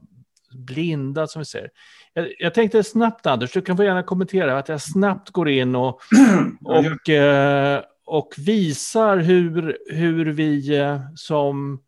[0.52, 1.70] blinda som vi säger.
[2.14, 5.76] Jag, jag, tänkte snabbt Anders, du kan få gärna kommentera att jag snabbt går in
[5.76, 6.00] och,
[6.66, 11.84] och, eh, och visar hur, hur vi eh, som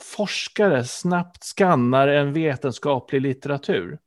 [0.00, 3.98] forskare snabbt skannar en vetenskaplig litteratur.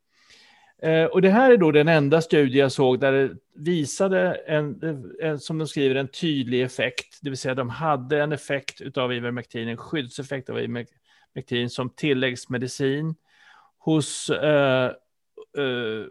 [0.82, 4.80] Eh, och det här är då den enda studie jag såg där det visade, en,
[5.20, 7.18] en, som de skriver, en tydlig effekt.
[7.22, 13.14] Det vill säga de hade en effekt av Ivermectin, en skyddseffekt av Ivermectin som tilläggsmedicin
[13.78, 14.90] hos eh,
[15.58, 16.06] eh,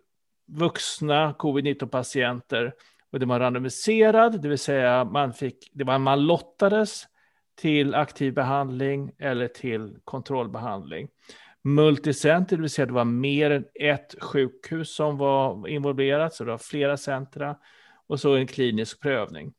[0.48, 2.74] vuxna covid-19-patienter.
[3.16, 7.04] Och det var randomiserad, det vill säga man, fick, det var, man lottades
[7.62, 11.08] till aktiv behandling eller till kontrollbehandling
[11.66, 16.52] multicenter, det vill säga det var mer än ett sjukhus som var involverat, så det
[16.52, 17.56] var flera centra
[18.08, 19.54] och så en klinisk prövning.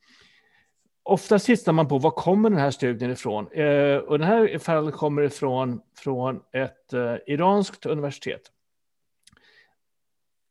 [1.03, 3.53] Oftast tittar man på var kommer den här studien ifrån?
[3.53, 8.43] Eh, och den här fallet kommer ifrån från ett eh, iranskt universitet.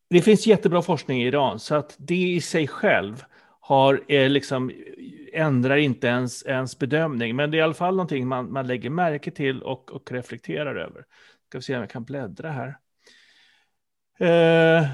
[0.09, 3.23] Det finns jättebra forskning i Iran, så att det i sig själv
[3.59, 4.71] har, eh, liksom,
[5.33, 7.35] ändrar inte ens, ens bedömning.
[7.35, 10.75] Men det är i alla fall någonting man, man lägger märke till och, och reflekterar
[10.75, 11.05] över.
[11.47, 12.77] Ska vi se om jag kan bläddra här.
[14.19, 14.87] Eh,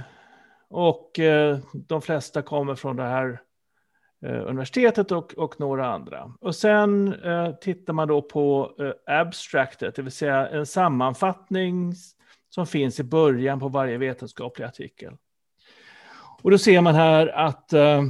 [0.69, 3.41] och eh, de flesta kommer från det här
[4.25, 6.33] eh, universitetet och, och, några andra.
[6.41, 11.93] Och sen eh, tittar man då på eh, abstractet, det vill säga en sammanfattning
[12.55, 15.13] som finns i början på varje vetenskaplig artikel.
[16.43, 18.03] Och då ser man här att eh,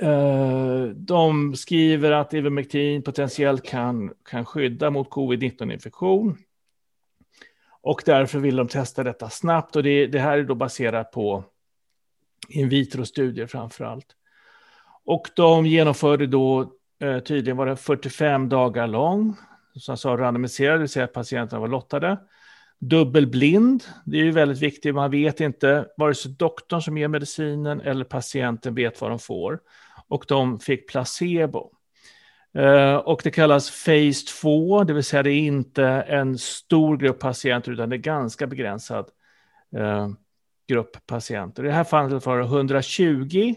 [0.00, 6.36] eh de skriver att Ivermectin potentiellt kan, kan skydda mot covid-19-infektion.
[7.80, 11.44] Och därför vill de testa detta snabbt och det, det här är då baserat på
[12.48, 14.06] in vitro-studier framför allt.
[15.04, 19.36] Och de genomförde då eh, tydligen var det 45 dagar lång,
[19.74, 22.18] som sa randomiserade, det vill säga att patienterna var lottade.
[22.84, 27.80] Dubbelblind, det är ju väldigt viktigt, man vet inte, vare sig doktorn som ger medicinen
[27.80, 29.60] eller patienten vet vad de får.
[30.08, 31.70] Och de fick placebo.
[32.54, 37.20] Eh, och det kallas Phase 2, det vill säga det är inte en stor grupp
[37.20, 39.08] patienter utan det är ganska begränsad
[39.76, 40.08] eh,
[40.68, 41.64] grupp patienter.
[41.64, 43.54] I det här fallet var det 120.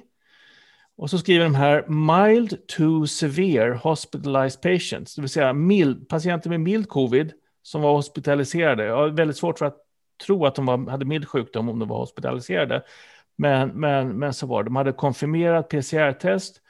[0.98, 6.50] Och så skriver de här mild to severe hospitalized patients, det vill säga mild, patienter
[6.50, 7.34] med mild covid
[7.66, 8.86] som var hospitaliserade.
[8.86, 9.78] Jag har väldigt svårt för att
[10.26, 12.84] tro att de var, hade mild sjukdom om de var hospitaliserade.
[13.36, 14.68] Men, men, men så var det.
[14.68, 16.62] De hade konfirmerat PCR-test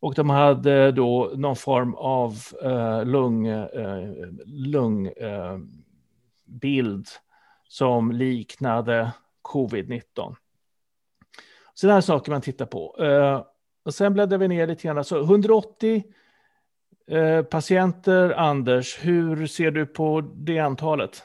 [0.00, 4.08] och de hade då någon form av eh, lung, eh,
[4.46, 5.66] lungbild
[7.06, 7.12] eh,
[7.68, 10.36] som liknade covid-19.
[11.74, 12.96] Sådana här saker man tittar på.
[13.04, 13.42] Eh,
[13.84, 15.04] och sen bläddrar vi ner lite grann.
[15.04, 16.04] Så 180
[17.50, 21.22] patienter, Anders, hur ser du på det antalet?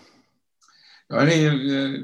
[1.08, 1.52] Ja, det är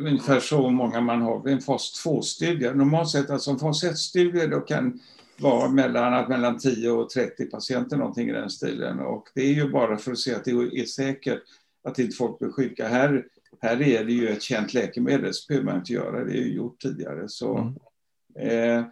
[0.07, 2.73] ungefär så många man har vid en fas 2-studie.
[2.73, 4.99] Normalt sett, alltså en fas 1-studie, då kan
[5.39, 8.99] var mellan, mellan 10 och 30 patienter, någonting i den stilen.
[8.99, 11.41] Och det är ju bara för att se att det är säkert
[11.83, 12.87] att inte folk blir sjuka.
[12.87, 13.25] Här,
[13.61, 16.53] här är det ju ett känt läkemedel, så behöver man inte göra, det är ju
[16.53, 17.23] gjort tidigare.
[17.27, 17.75] Så,
[18.37, 18.79] mm.
[18.79, 18.85] eh,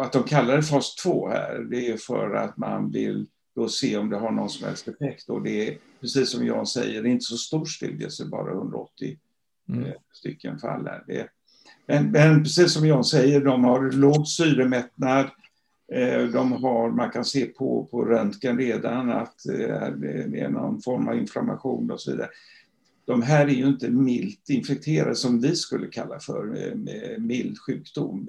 [0.00, 3.96] att de kallar det fas 2 här, det är för att man vill då se
[3.96, 5.28] om det har någon som helst effekt.
[5.28, 8.52] Och det är precis som Jan säger, det är inte så stor studie, så bara
[8.52, 9.18] 180
[9.68, 9.84] mm.
[9.84, 10.84] eh, stycken fall.
[10.84, 11.28] Det,
[11.86, 15.30] men, men precis som Jan säger, de har låg syremättnad,
[15.92, 20.82] Eh, de har, man kan se på, på röntgen redan att eh, det är någon
[20.82, 22.28] form av inflammation och så vidare.
[23.04, 26.74] De här är ju inte milt infekterade som vi skulle kalla för
[27.18, 28.28] mild sjukdom.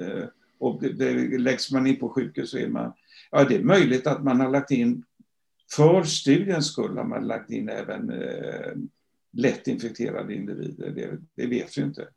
[0.59, 2.93] Och det, det, läggs man in på sjukhus så är man...
[3.31, 5.03] Ja, det är möjligt att man har lagt in,
[5.71, 8.71] för studiens skull har man lagt in även eh,
[9.33, 10.89] lätt infekterade individer.
[10.89, 12.07] Det, det vet vi inte.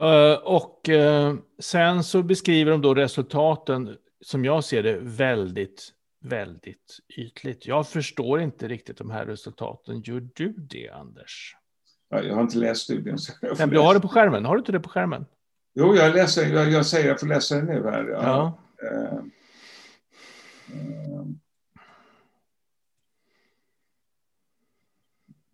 [0.00, 6.98] Uh, och uh, sen så beskriver de då resultaten, som jag ser det, väldigt, väldigt
[7.16, 7.66] ytligt.
[7.66, 10.02] Jag förstår inte riktigt de här resultaten.
[10.02, 11.56] Gör du det, Anders?
[12.08, 13.18] Ja, jag har inte läst studien.
[13.58, 14.44] Men du har det på skärmen.
[14.44, 15.26] Har du inte det på skärmen?
[15.74, 16.54] Jo, jag läser.
[16.54, 18.08] Jag, jag säger jag får läsa det nu här.
[18.08, 18.58] Ja.
[18.82, 19.24] ja.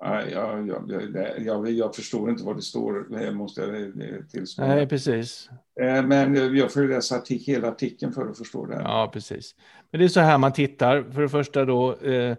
[0.04, 0.90] Uh, jag, jag,
[1.38, 4.62] jag, jag, förstår inte vad det står, måste jag tillstå.
[4.62, 5.50] Nej, precis.
[5.80, 8.74] Eh, men jag får läsa artik hela artikeln för att förstå det.
[8.74, 9.54] Ja, precis.
[9.90, 11.02] Men det är så här man tittar.
[11.02, 12.36] För det första då eh,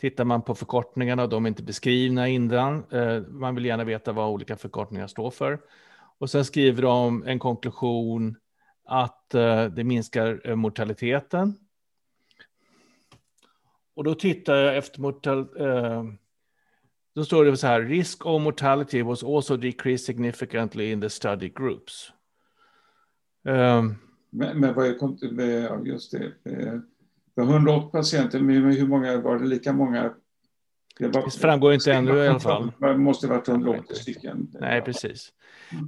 [0.00, 2.84] tittar man på förkortningarna de är inte beskrivna innan.
[2.90, 5.58] Eh, man vill gärna veta vad olika förkortningar står för.
[6.18, 8.36] Och sen skriver de en konklusion
[8.84, 11.54] att eh, det minskar mortaliteten.
[13.94, 15.48] Och då tittar jag efter mortal,
[17.14, 21.48] då står det så här, risk of mortality was also decreased significantly in the study
[21.48, 22.12] groups.
[23.44, 23.96] Um,
[24.30, 26.32] men, men vad är just det?
[27.34, 29.46] För 108 patienter, men hur många var det?
[29.46, 30.14] Lika många?
[30.98, 32.72] Det, var, det framgår inte ännu i alla fall.
[32.80, 34.48] Det måste varit 180 stycken.
[34.60, 35.32] Nej, precis.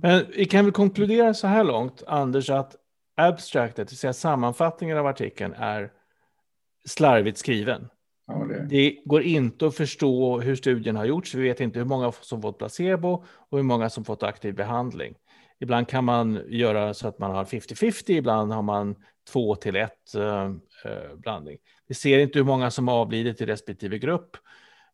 [0.03, 2.77] Men vi kan väl konkludera så här långt, Anders, att
[3.17, 5.93] abstractet, det vill säga sammanfattningen av artikeln, är
[6.85, 7.89] slarvigt skriven.
[8.27, 8.67] Ja, det.
[8.69, 8.99] det.
[9.05, 11.35] går inte att förstå hur studien har gjorts.
[11.35, 15.15] Vi vet inte hur många som fått placebo och hur många som fått aktiv behandling.
[15.61, 18.95] Ibland kan man göra så att man har 50-50, ibland har man
[19.29, 20.45] 2 till 1 eh,
[20.85, 21.59] eh, blandning.
[21.89, 24.37] Vi ser inte hur många som avlidit i respektive grupp,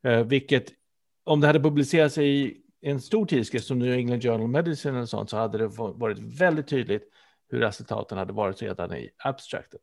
[0.02, 0.72] eh, vilket
[1.24, 5.06] om det hade publicerats i en stor tidskrift som New England Journal of Medicine eller
[5.06, 7.02] sånt så hade det varit väldigt tydligt
[7.48, 9.80] hur resultaten hade varit redan i abstractet.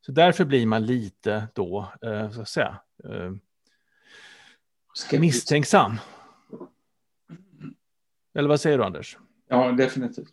[0.00, 3.32] Så därför blir man lite då, eh, så att säga, eh,
[5.20, 5.96] misstänksam.
[8.34, 9.18] Eller vad säger du Anders?
[9.48, 10.32] Ja, definitivt.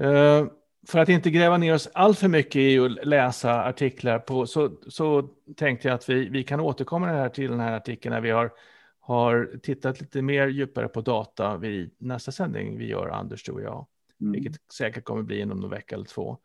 [0.00, 0.46] Eh,
[0.88, 4.70] för att inte gräva ner oss allt för mycket i att läsa artiklar på, så,
[4.88, 5.22] så
[5.56, 8.52] tänkte jag att vi, vi kan återkomma här till den här artikeln när vi har,
[9.00, 13.62] har tittat lite mer djupare på data vid nästa sändning vi gör, Anders, du och
[13.62, 13.86] jag.
[14.20, 14.32] Mm.
[14.32, 16.38] Vilket säkert kommer bli inom någon vecka eller två.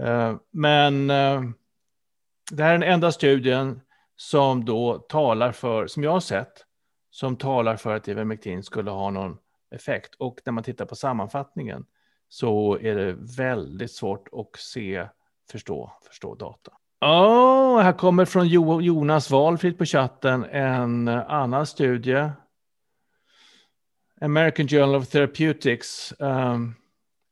[0.00, 1.42] Eh, men eh,
[2.50, 3.80] det här är den enda studien
[4.16, 6.66] som då talar för, som jag har sett,
[7.10, 9.38] som talar för att Ivermectin skulle ha någon
[9.70, 10.14] effekt.
[10.14, 11.84] Och när man tittar på sammanfattningen
[12.28, 15.06] så är det väldigt svårt att se,
[15.50, 16.72] förstå, förstå data.
[17.00, 18.48] Oh, här kommer från
[18.82, 22.30] Jonas Valfrid på chatten en annan studie.
[24.20, 26.14] American Journal of Therapeutics.
[26.18, 26.74] Um,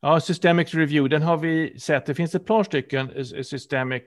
[0.01, 2.07] ja, Systemic Review, den har vi sett.
[2.07, 4.03] Det finns ett par stycken eh, Systemic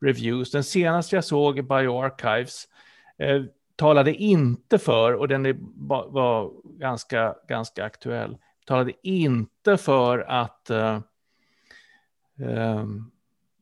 [0.00, 0.50] Reviews.
[0.50, 2.64] Den senaste jag såg, Bioarchives,
[3.18, 3.42] eh,
[3.76, 5.56] talade inte för, och den är,
[6.12, 8.36] var ganska, ganska aktuell,
[8.66, 11.00] talade inte för att eh,
[12.40, 12.84] eh,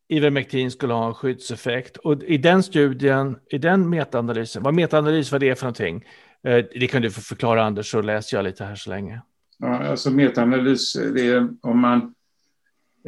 [0.09, 1.97] Ivermectin skulle ha en skyddseffekt.
[1.97, 6.05] Och i den studien, i den metaanalysen, vad metaanalys var det för någonting?
[6.45, 9.21] eh, det kan du få förklara Anders, så läser jag lite här så länge.
[9.59, 12.15] Ja, alltså metaanalys, det är om man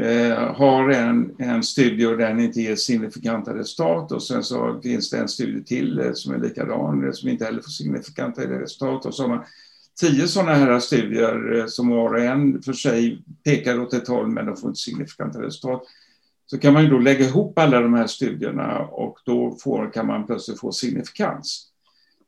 [0.00, 5.10] eh, har en, en studie och den inte ger signifikanta resultat och sen så finns
[5.10, 9.06] det en studie till eh, som är likadan, eh, som inte heller får signifikanta resultat
[9.06, 9.44] och så har man
[10.00, 14.26] tio sådana här studier eh, som var och en för sig pekar åt ett håll
[14.26, 15.82] men de får inte signifikanta resultat.
[16.46, 20.06] Så kan man ju då lägga ihop alla de här studierna och då får, kan
[20.06, 21.72] man plötsligt få signifikans.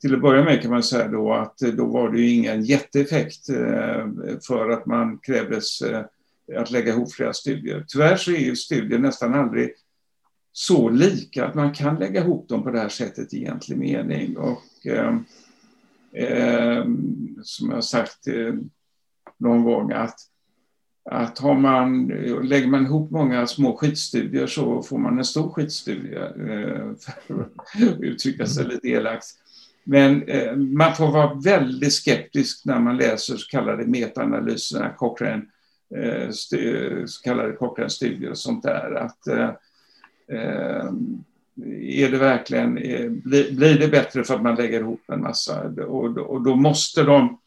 [0.00, 3.48] Till att börja med kan man säga då att då var det ju ingen jätteeffekt
[3.48, 4.06] eh,
[4.46, 6.04] för att man krävdes eh,
[6.56, 7.84] att lägga ihop flera studier.
[7.88, 9.70] Tyvärr så är ju studier nästan aldrig
[10.52, 14.36] så lika att man kan lägga ihop dem på det här sättet i egentlig mening.
[14.36, 16.84] Och, eh,
[17.42, 18.54] som jag sagt eh,
[19.36, 20.18] någon gång att,
[21.10, 22.06] att har man,
[22.42, 26.94] lägger man ihop många små skitstudier så får man en stor skitstudie, eh,
[27.26, 29.26] för att uttrycka sig lite elakt.
[29.84, 35.42] Men eh, man får vara väldigt skeptisk när man läser så kallade metaanalyser, Cochrane,
[35.96, 38.94] eh, eh, så kallade Cochrane-studier och sånt där.
[38.94, 39.50] Att, eh,
[40.28, 40.90] eh
[41.82, 45.62] är det verkligen, eh, blir det bättre för att man lägger ihop en massa?
[45.62, 47.38] Och, och då måste de,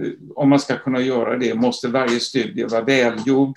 [0.00, 3.56] eh, om man ska kunna göra det, måste varje studie vara välgjord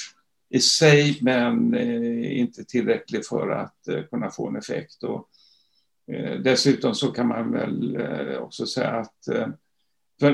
[0.49, 5.03] i sig, men eh, inte tillräcklig för att kunna få en effekt.
[5.03, 5.29] Och,
[6.11, 9.47] Eh, dessutom så kan man väl eh, också säga att eh,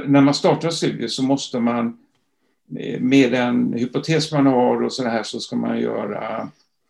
[0.06, 1.98] när man startar studier så måste man
[3.00, 6.50] med den hypotes man har och så här så ska man göra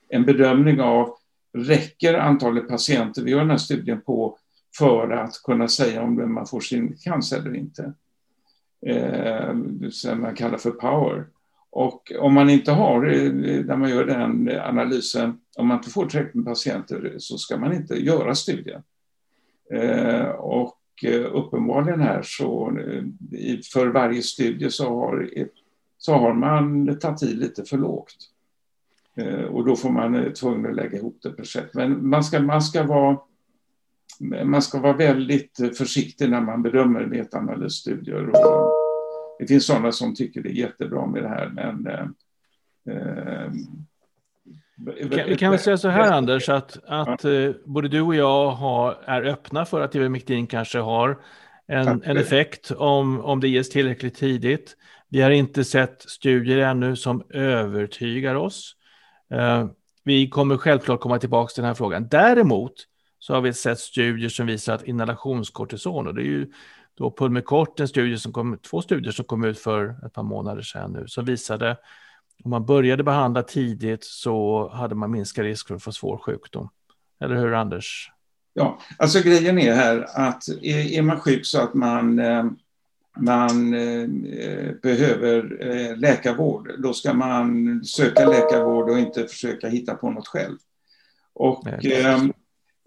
[0.10, 1.16] en bedömning av
[1.54, 4.38] räcker antalet patienter vi gör den här studien på
[4.78, 7.94] för att kunna säga om man får sin cancer eller inte.
[8.86, 9.56] Eh,
[9.92, 11.26] som man kallar för power.
[11.70, 13.02] Och om man inte har,
[13.64, 17.74] när man gör den analysen, om man inte får tillräckligt med patienter så ska man
[17.74, 18.84] inte göra studien.
[19.72, 23.04] Eh, och eh, uppenbarligen här så eh,
[23.74, 25.30] för varje studie så har,
[25.98, 28.16] så har man tagit i lite för lågt.
[29.16, 31.74] Eh, och då får man eh, tvungen att lägga ihop det på sätt.
[31.74, 33.18] Men man ska, man, ska vara,
[34.44, 38.30] man ska vara väldigt försiktig när man bedömer metaanalysstudier.
[38.30, 38.72] Och
[39.40, 41.88] det finns sådana som tycker det är jättebra med det här, men
[42.90, 43.52] eh,
[44.78, 47.54] vi kan, väl säga så här Anders, att, att ja.
[47.66, 51.20] både du och jag har, är öppna för att Ivermectin kanske har
[51.68, 54.76] en, en effekt om, om det ges tillräckligt tidigt.
[55.10, 58.76] Vi har inte sett studier ännu som övertygar oss.
[59.34, 59.66] Uh,
[60.04, 62.08] vi kommer självklart komma tillbaka till den här frågan.
[62.08, 62.74] Däremot
[63.20, 66.52] så har vi sett studier som visar att inhalationskortison, och det är ju
[66.98, 70.62] då Pulmicort, en studie som kom, två studier som kom ut för ett par månader
[70.62, 71.78] sedan nu, som visade
[72.44, 76.70] om man började behandla tidigt så hade man minskad risk för att få svår sjukdom.
[77.20, 78.12] Eller hur Anders?
[78.54, 82.46] Ja, alltså grejen är här att är, är man sjuk så att man, eh,
[83.18, 84.08] man eh,
[84.82, 90.58] behöver eh, läkarvård, då ska man söka läkarvård och inte försöka hitta på något själv.
[91.34, 92.34] Och, Nej,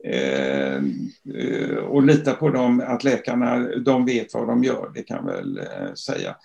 [0.04, 0.82] eh,
[1.76, 5.60] och lita på dem, att läkarna de vet vad de gör, det kan väl
[5.94, 6.36] säga.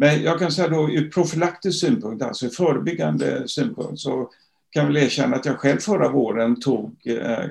[0.00, 4.30] Men jag kan säga då ur profylaktisk synpunkt, alltså ur förebyggande synpunkt, så
[4.70, 7.46] kan väl erkänna att jag själv förra våren tog eh, eh,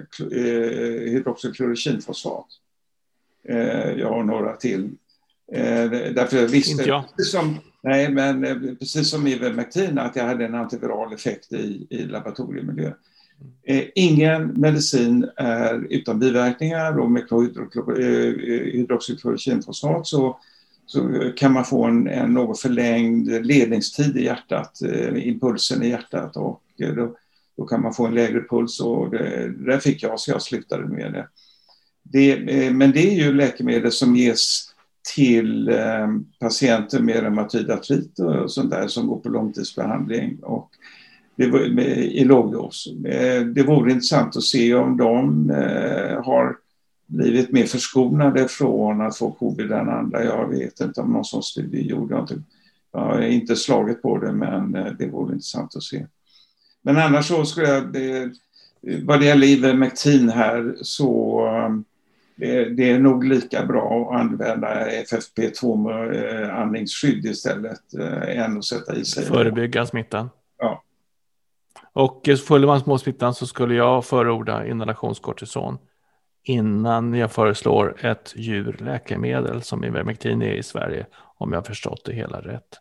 [1.11, 2.45] hydroxyklorokinfosfat.
[3.43, 4.89] Eh, jag har några till.
[5.51, 7.03] Eh, därför jag visste, Inte jag.
[7.17, 11.87] Precis som, nej, men eh, precis som Ivermectin, att jag hade en antiviral effekt i,
[11.89, 12.91] i laboratoriemiljö.
[13.63, 17.23] Eh, ingen medicin är utan biverkningar och med
[18.73, 20.39] hydroxyklorokinfosfat så
[20.89, 26.37] så kan man få en, en något förlängd ledningstid i hjärtat, eh, impulsen i hjärtat
[26.37, 27.15] och eh, då,
[27.57, 30.85] då, kan man få en lägre puls och det, det fick jag så jag slutade
[30.85, 31.27] med det.
[32.03, 34.65] det eh, men det är ju läkemedel som ges
[35.15, 36.07] till eh,
[36.39, 40.69] patienter med reumatoid artrit och sånt där som går på långtidsbehandling och
[41.35, 42.87] det var, med, i lågdos.
[43.05, 46.55] Eh, det vore intressant att se om de eh, har
[47.10, 50.24] blivit mer förskonade från att få covid än andra.
[50.24, 52.12] Jag vet inte om någon sån studie gjord.
[52.12, 52.41] Jag, inte,
[52.91, 56.05] jag har inte slagit på det, men eh, det vore intressant att se.
[56.82, 58.32] Men annars så skulle jag, det,
[59.03, 61.41] vad det gäller Ivermectin här så
[62.36, 67.93] det, eh, det, är nog lika bra att använda FFP2-andningsskydd eh, istället
[68.28, 69.26] än att sätta i sig.
[69.26, 70.30] Förebygga smittan.
[70.57, 70.84] Ja.
[71.93, 75.78] Och följer man småsmittan så skulle jag förorda inhalationskortison
[76.43, 81.05] innan jag föreslår ett djurläkemedel som Ivermectin är i Sverige,
[81.37, 82.79] om jag förstått det hela rätt.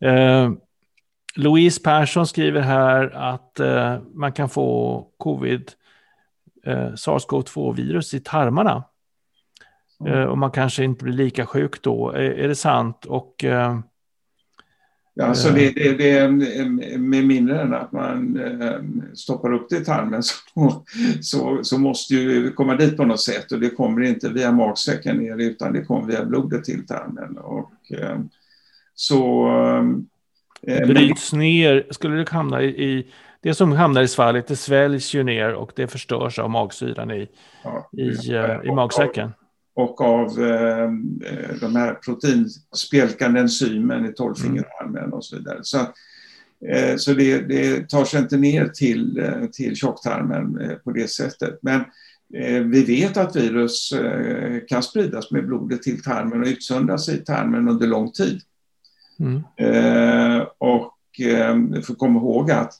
[0.00, 0.50] Eh,
[1.36, 5.72] Louise Persson skriver här att eh, man kan få covid,
[6.64, 8.84] eh, sars-cov-2-virus i tarmarna.
[10.00, 10.28] Mm.
[10.28, 12.10] och man kanske inte blir lika sjuk då.
[12.10, 13.04] Är, är det sant?
[13.04, 13.78] Och eh,
[15.16, 16.28] Ja, alltså det, det, det,
[16.98, 20.84] med mindre än att man eh, stoppar upp det i tarmen så,
[21.20, 23.52] så, så måste ju komma dit på något sätt.
[23.52, 27.38] Och det kommer inte via magsäcken ner utan det kommer via blodet till tarmen.
[27.38, 28.18] Och, eh,
[28.94, 29.48] så,
[30.62, 33.06] eh, Bryts ner, skulle det hamna i, i,
[33.40, 37.28] det som hamnar i svalget det sväljs ju ner och det förstörs av magsyran i,
[37.64, 39.32] ja, i, i magsäcken
[39.74, 40.90] och av eh,
[41.60, 45.58] de här proteinspjälkande enzymen i tolvfingerarmen och så vidare.
[45.62, 45.78] Så,
[46.68, 51.08] eh, så det, det, tar sig inte ner till, eh, till tjocktarmen eh, på det
[51.08, 51.58] sättet.
[51.62, 51.80] Men
[52.34, 57.16] eh, vi vet att virus eh, kan spridas med blodet till tarmen och utsöndras i
[57.16, 58.40] tarmen under lång tid.
[59.18, 59.42] Mm.
[60.58, 60.94] och
[61.72, 62.72] vi får komma ihåg att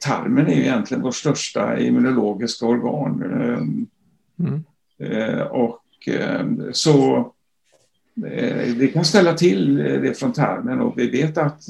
[0.00, 3.22] tarmen är egentligen vårt största immunologiska organ.
[4.38, 4.64] Mm.
[5.50, 7.16] och Eh, Eh, så
[8.26, 11.62] eh, det kan ställa till eh, det från tarmen och vi vet att,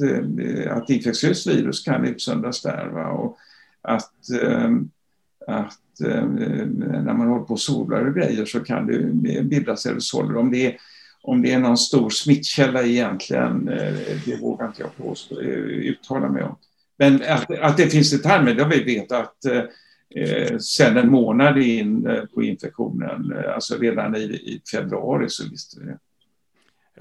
[0.69, 2.85] att infektiöst virus kan utsöndras där.
[2.85, 3.07] Va?
[3.07, 3.37] Och
[3.81, 4.13] att,
[5.47, 10.37] att när man håller på och solar och grejer så kan det bildas aerosoler.
[10.37, 10.77] Om det är,
[11.21, 13.65] om det är någon stor smittkälla egentligen,
[14.25, 16.55] det vågar inte jag påstå, uttala mig om.
[16.97, 19.35] Men att, att det finns i tarmen, det har vi vetat
[20.15, 25.49] eh, sen en månad in eh, på infektionen, eh, alltså redan i, i februari så
[25.49, 25.97] visste vi det.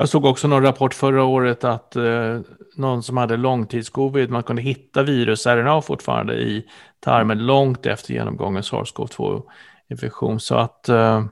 [0.01, 2.41] Jag såg också någon rapport förra året att eh,
[2.77, 6.65] någon som hade långtidscovid, man kunde hitta virus-RNA fortfarande i
[7.01, 10.39] tarmen långt efter genomgången SARS-CoV-2-infektion.
[10.39, 11.25] Så att eh,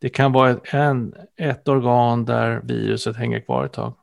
[0.00, 3.94] det kan vara ett, en, ett organ där viruset hänger kvar ett tag.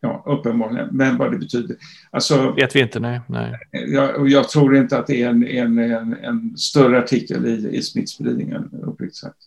[0.00, 0.88] Ja, uppenbarligen.
[0.92, 1.76] Men vad det betyder.
[2.10, 3.20] Alltså, vet vi inte, nej.
[3.26, 3.54] nej.
[3.72, 7.82] Jag, jag tror inte att det är en, en, en, en större artikel i, i
[7.82, 9.38] smittspridningen, uppriktigt sagt.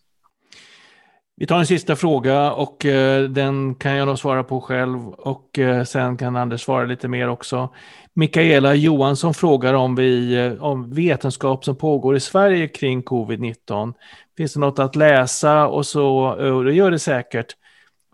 [1.35, 5.59] Vi tar en sista fråga och eh, den kan jag nog svara på själv och
[5.59, 7.69] eh, sen kan Anders svara lite mer också.
[8.13, 13.93] Mikaela Johansson frågar om, vi, eh, om vetenskap som pågår i Sverige kring covid-19.
[14.37, 16.07] Finns det något att läsa och så,
[16.53, 17.55] och det gör det säkert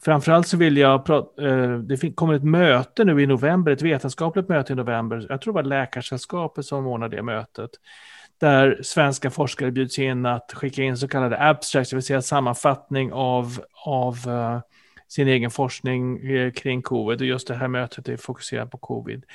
[0.01, 4.49] framförallt så vill jag prata, eh, det kommer ett möte nu i november, ett vetenskapligt
[4.49, 5.25] möte i november.
[5.29, 7.69] Jag tror det var Läkarsällskapet som ordnade det mötet.
[8.39, 13.13] Där svenska forskare bjuds in att skicka in så kallade abstracts, det vill säga sammanfattning
[13.13, 14.59] av, av eh,
[15.07, 17.21] sin egen forskning eh, kring covid.
[17.21, 19.25] Och just det här mötet är fokuserat på covid.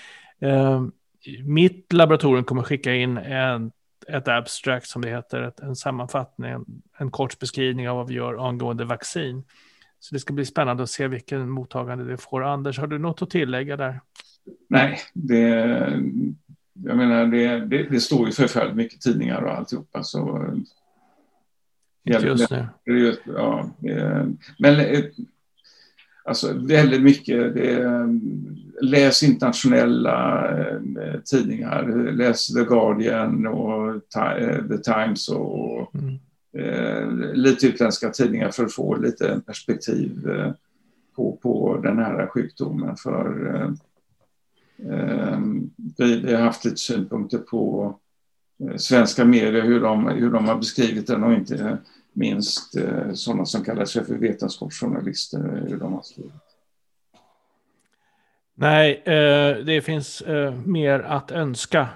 [0.40, 0.82] Eh,
[1.44, 3.72] mitt laboratorium kommer skicka in en
[4.08, 6.64] ett abstract som det heter, ett, en sammanfattning, en,
[6.98, 9.44] en kort beskrivning av vad vi gör angående vaccin.
[10.04, 12.44] Så det ska bli spännande att se vilken mottagande det får.
[12.44, 14.00] Anders, har du något att tillägga där?
[14.68, 15.48] Nej, det,
[16.72, 20.02] jag menar, det, det, det står ju förfärligt mycket tidningar och alltihopa.
[20.02, 20.46] Så,
[22.02, 22.66] just nu.
[23.24, 23.70] Ja,
[24.58, 25.04] men
[26.24, 27.54] alltså, väldigt mycket.
[27.54, 27.86] Det,
[28.82, 32.12] läs internationella eh, tidningar.
[32.12, 34.02] Läs The Guardian och
[34.68, 36.18] The Times och mm.
[36.58, 40.52] Eh, lite utländska tidningar för att få lite perspektiv eh,
[41.16, 42.96] på, på den här sjukdomen.
[42.96, 43.70] För eh,
[44.92, 45.38] eh,
[45.98, 47.94] vi, vi, har haft lite synpunkter på
[48.76, 51.78] svenska medier, hur de, hur de har beskrivit den och inte
[52.12, 52.74] minst
[53.14, 56.32] sådana som kallar sig för vetenskapsjournalister, hur de har skrivit.
[58.54, 59.02] Nej,
[59.66, 60.22] det finns
[60.64, 61.88] mer att önska.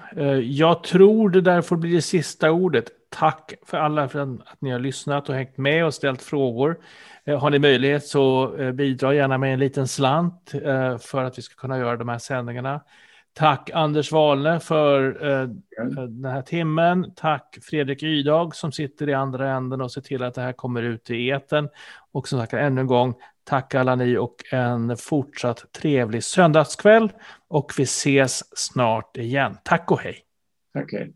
[0.43, 4.71] jag tror det där får bli det sista ordet tack för alla för att ni
[4.71, 6.79] har lyssnat och hängt med och ställt frågor.
[7.25, 11.37] Eh, har ni möjlighet så eh, bidra gärna med en liten slant eh, för att
[11.37, 12.81] vi ska kunna göra de här sändningarna.
[13.33, 15.11] Tack Anders Wahlne för
[16.07, 17.13] den här timmen.
[17.15, 20.83] Tack Fredrik Ydag som sitter i andra änden och ser till att det här kommer
[20.83, 21.69] ut i eten.
[22.11, 27.11] Och som sagt ännu en gång, tack alla ni och en fortsatt trevlig söndagskväll.
[27.47, 29.57] Och vi ses snart igen.
[29.63, 30.17] Tack och hej.
[30.73, 31.13] Tack, hej.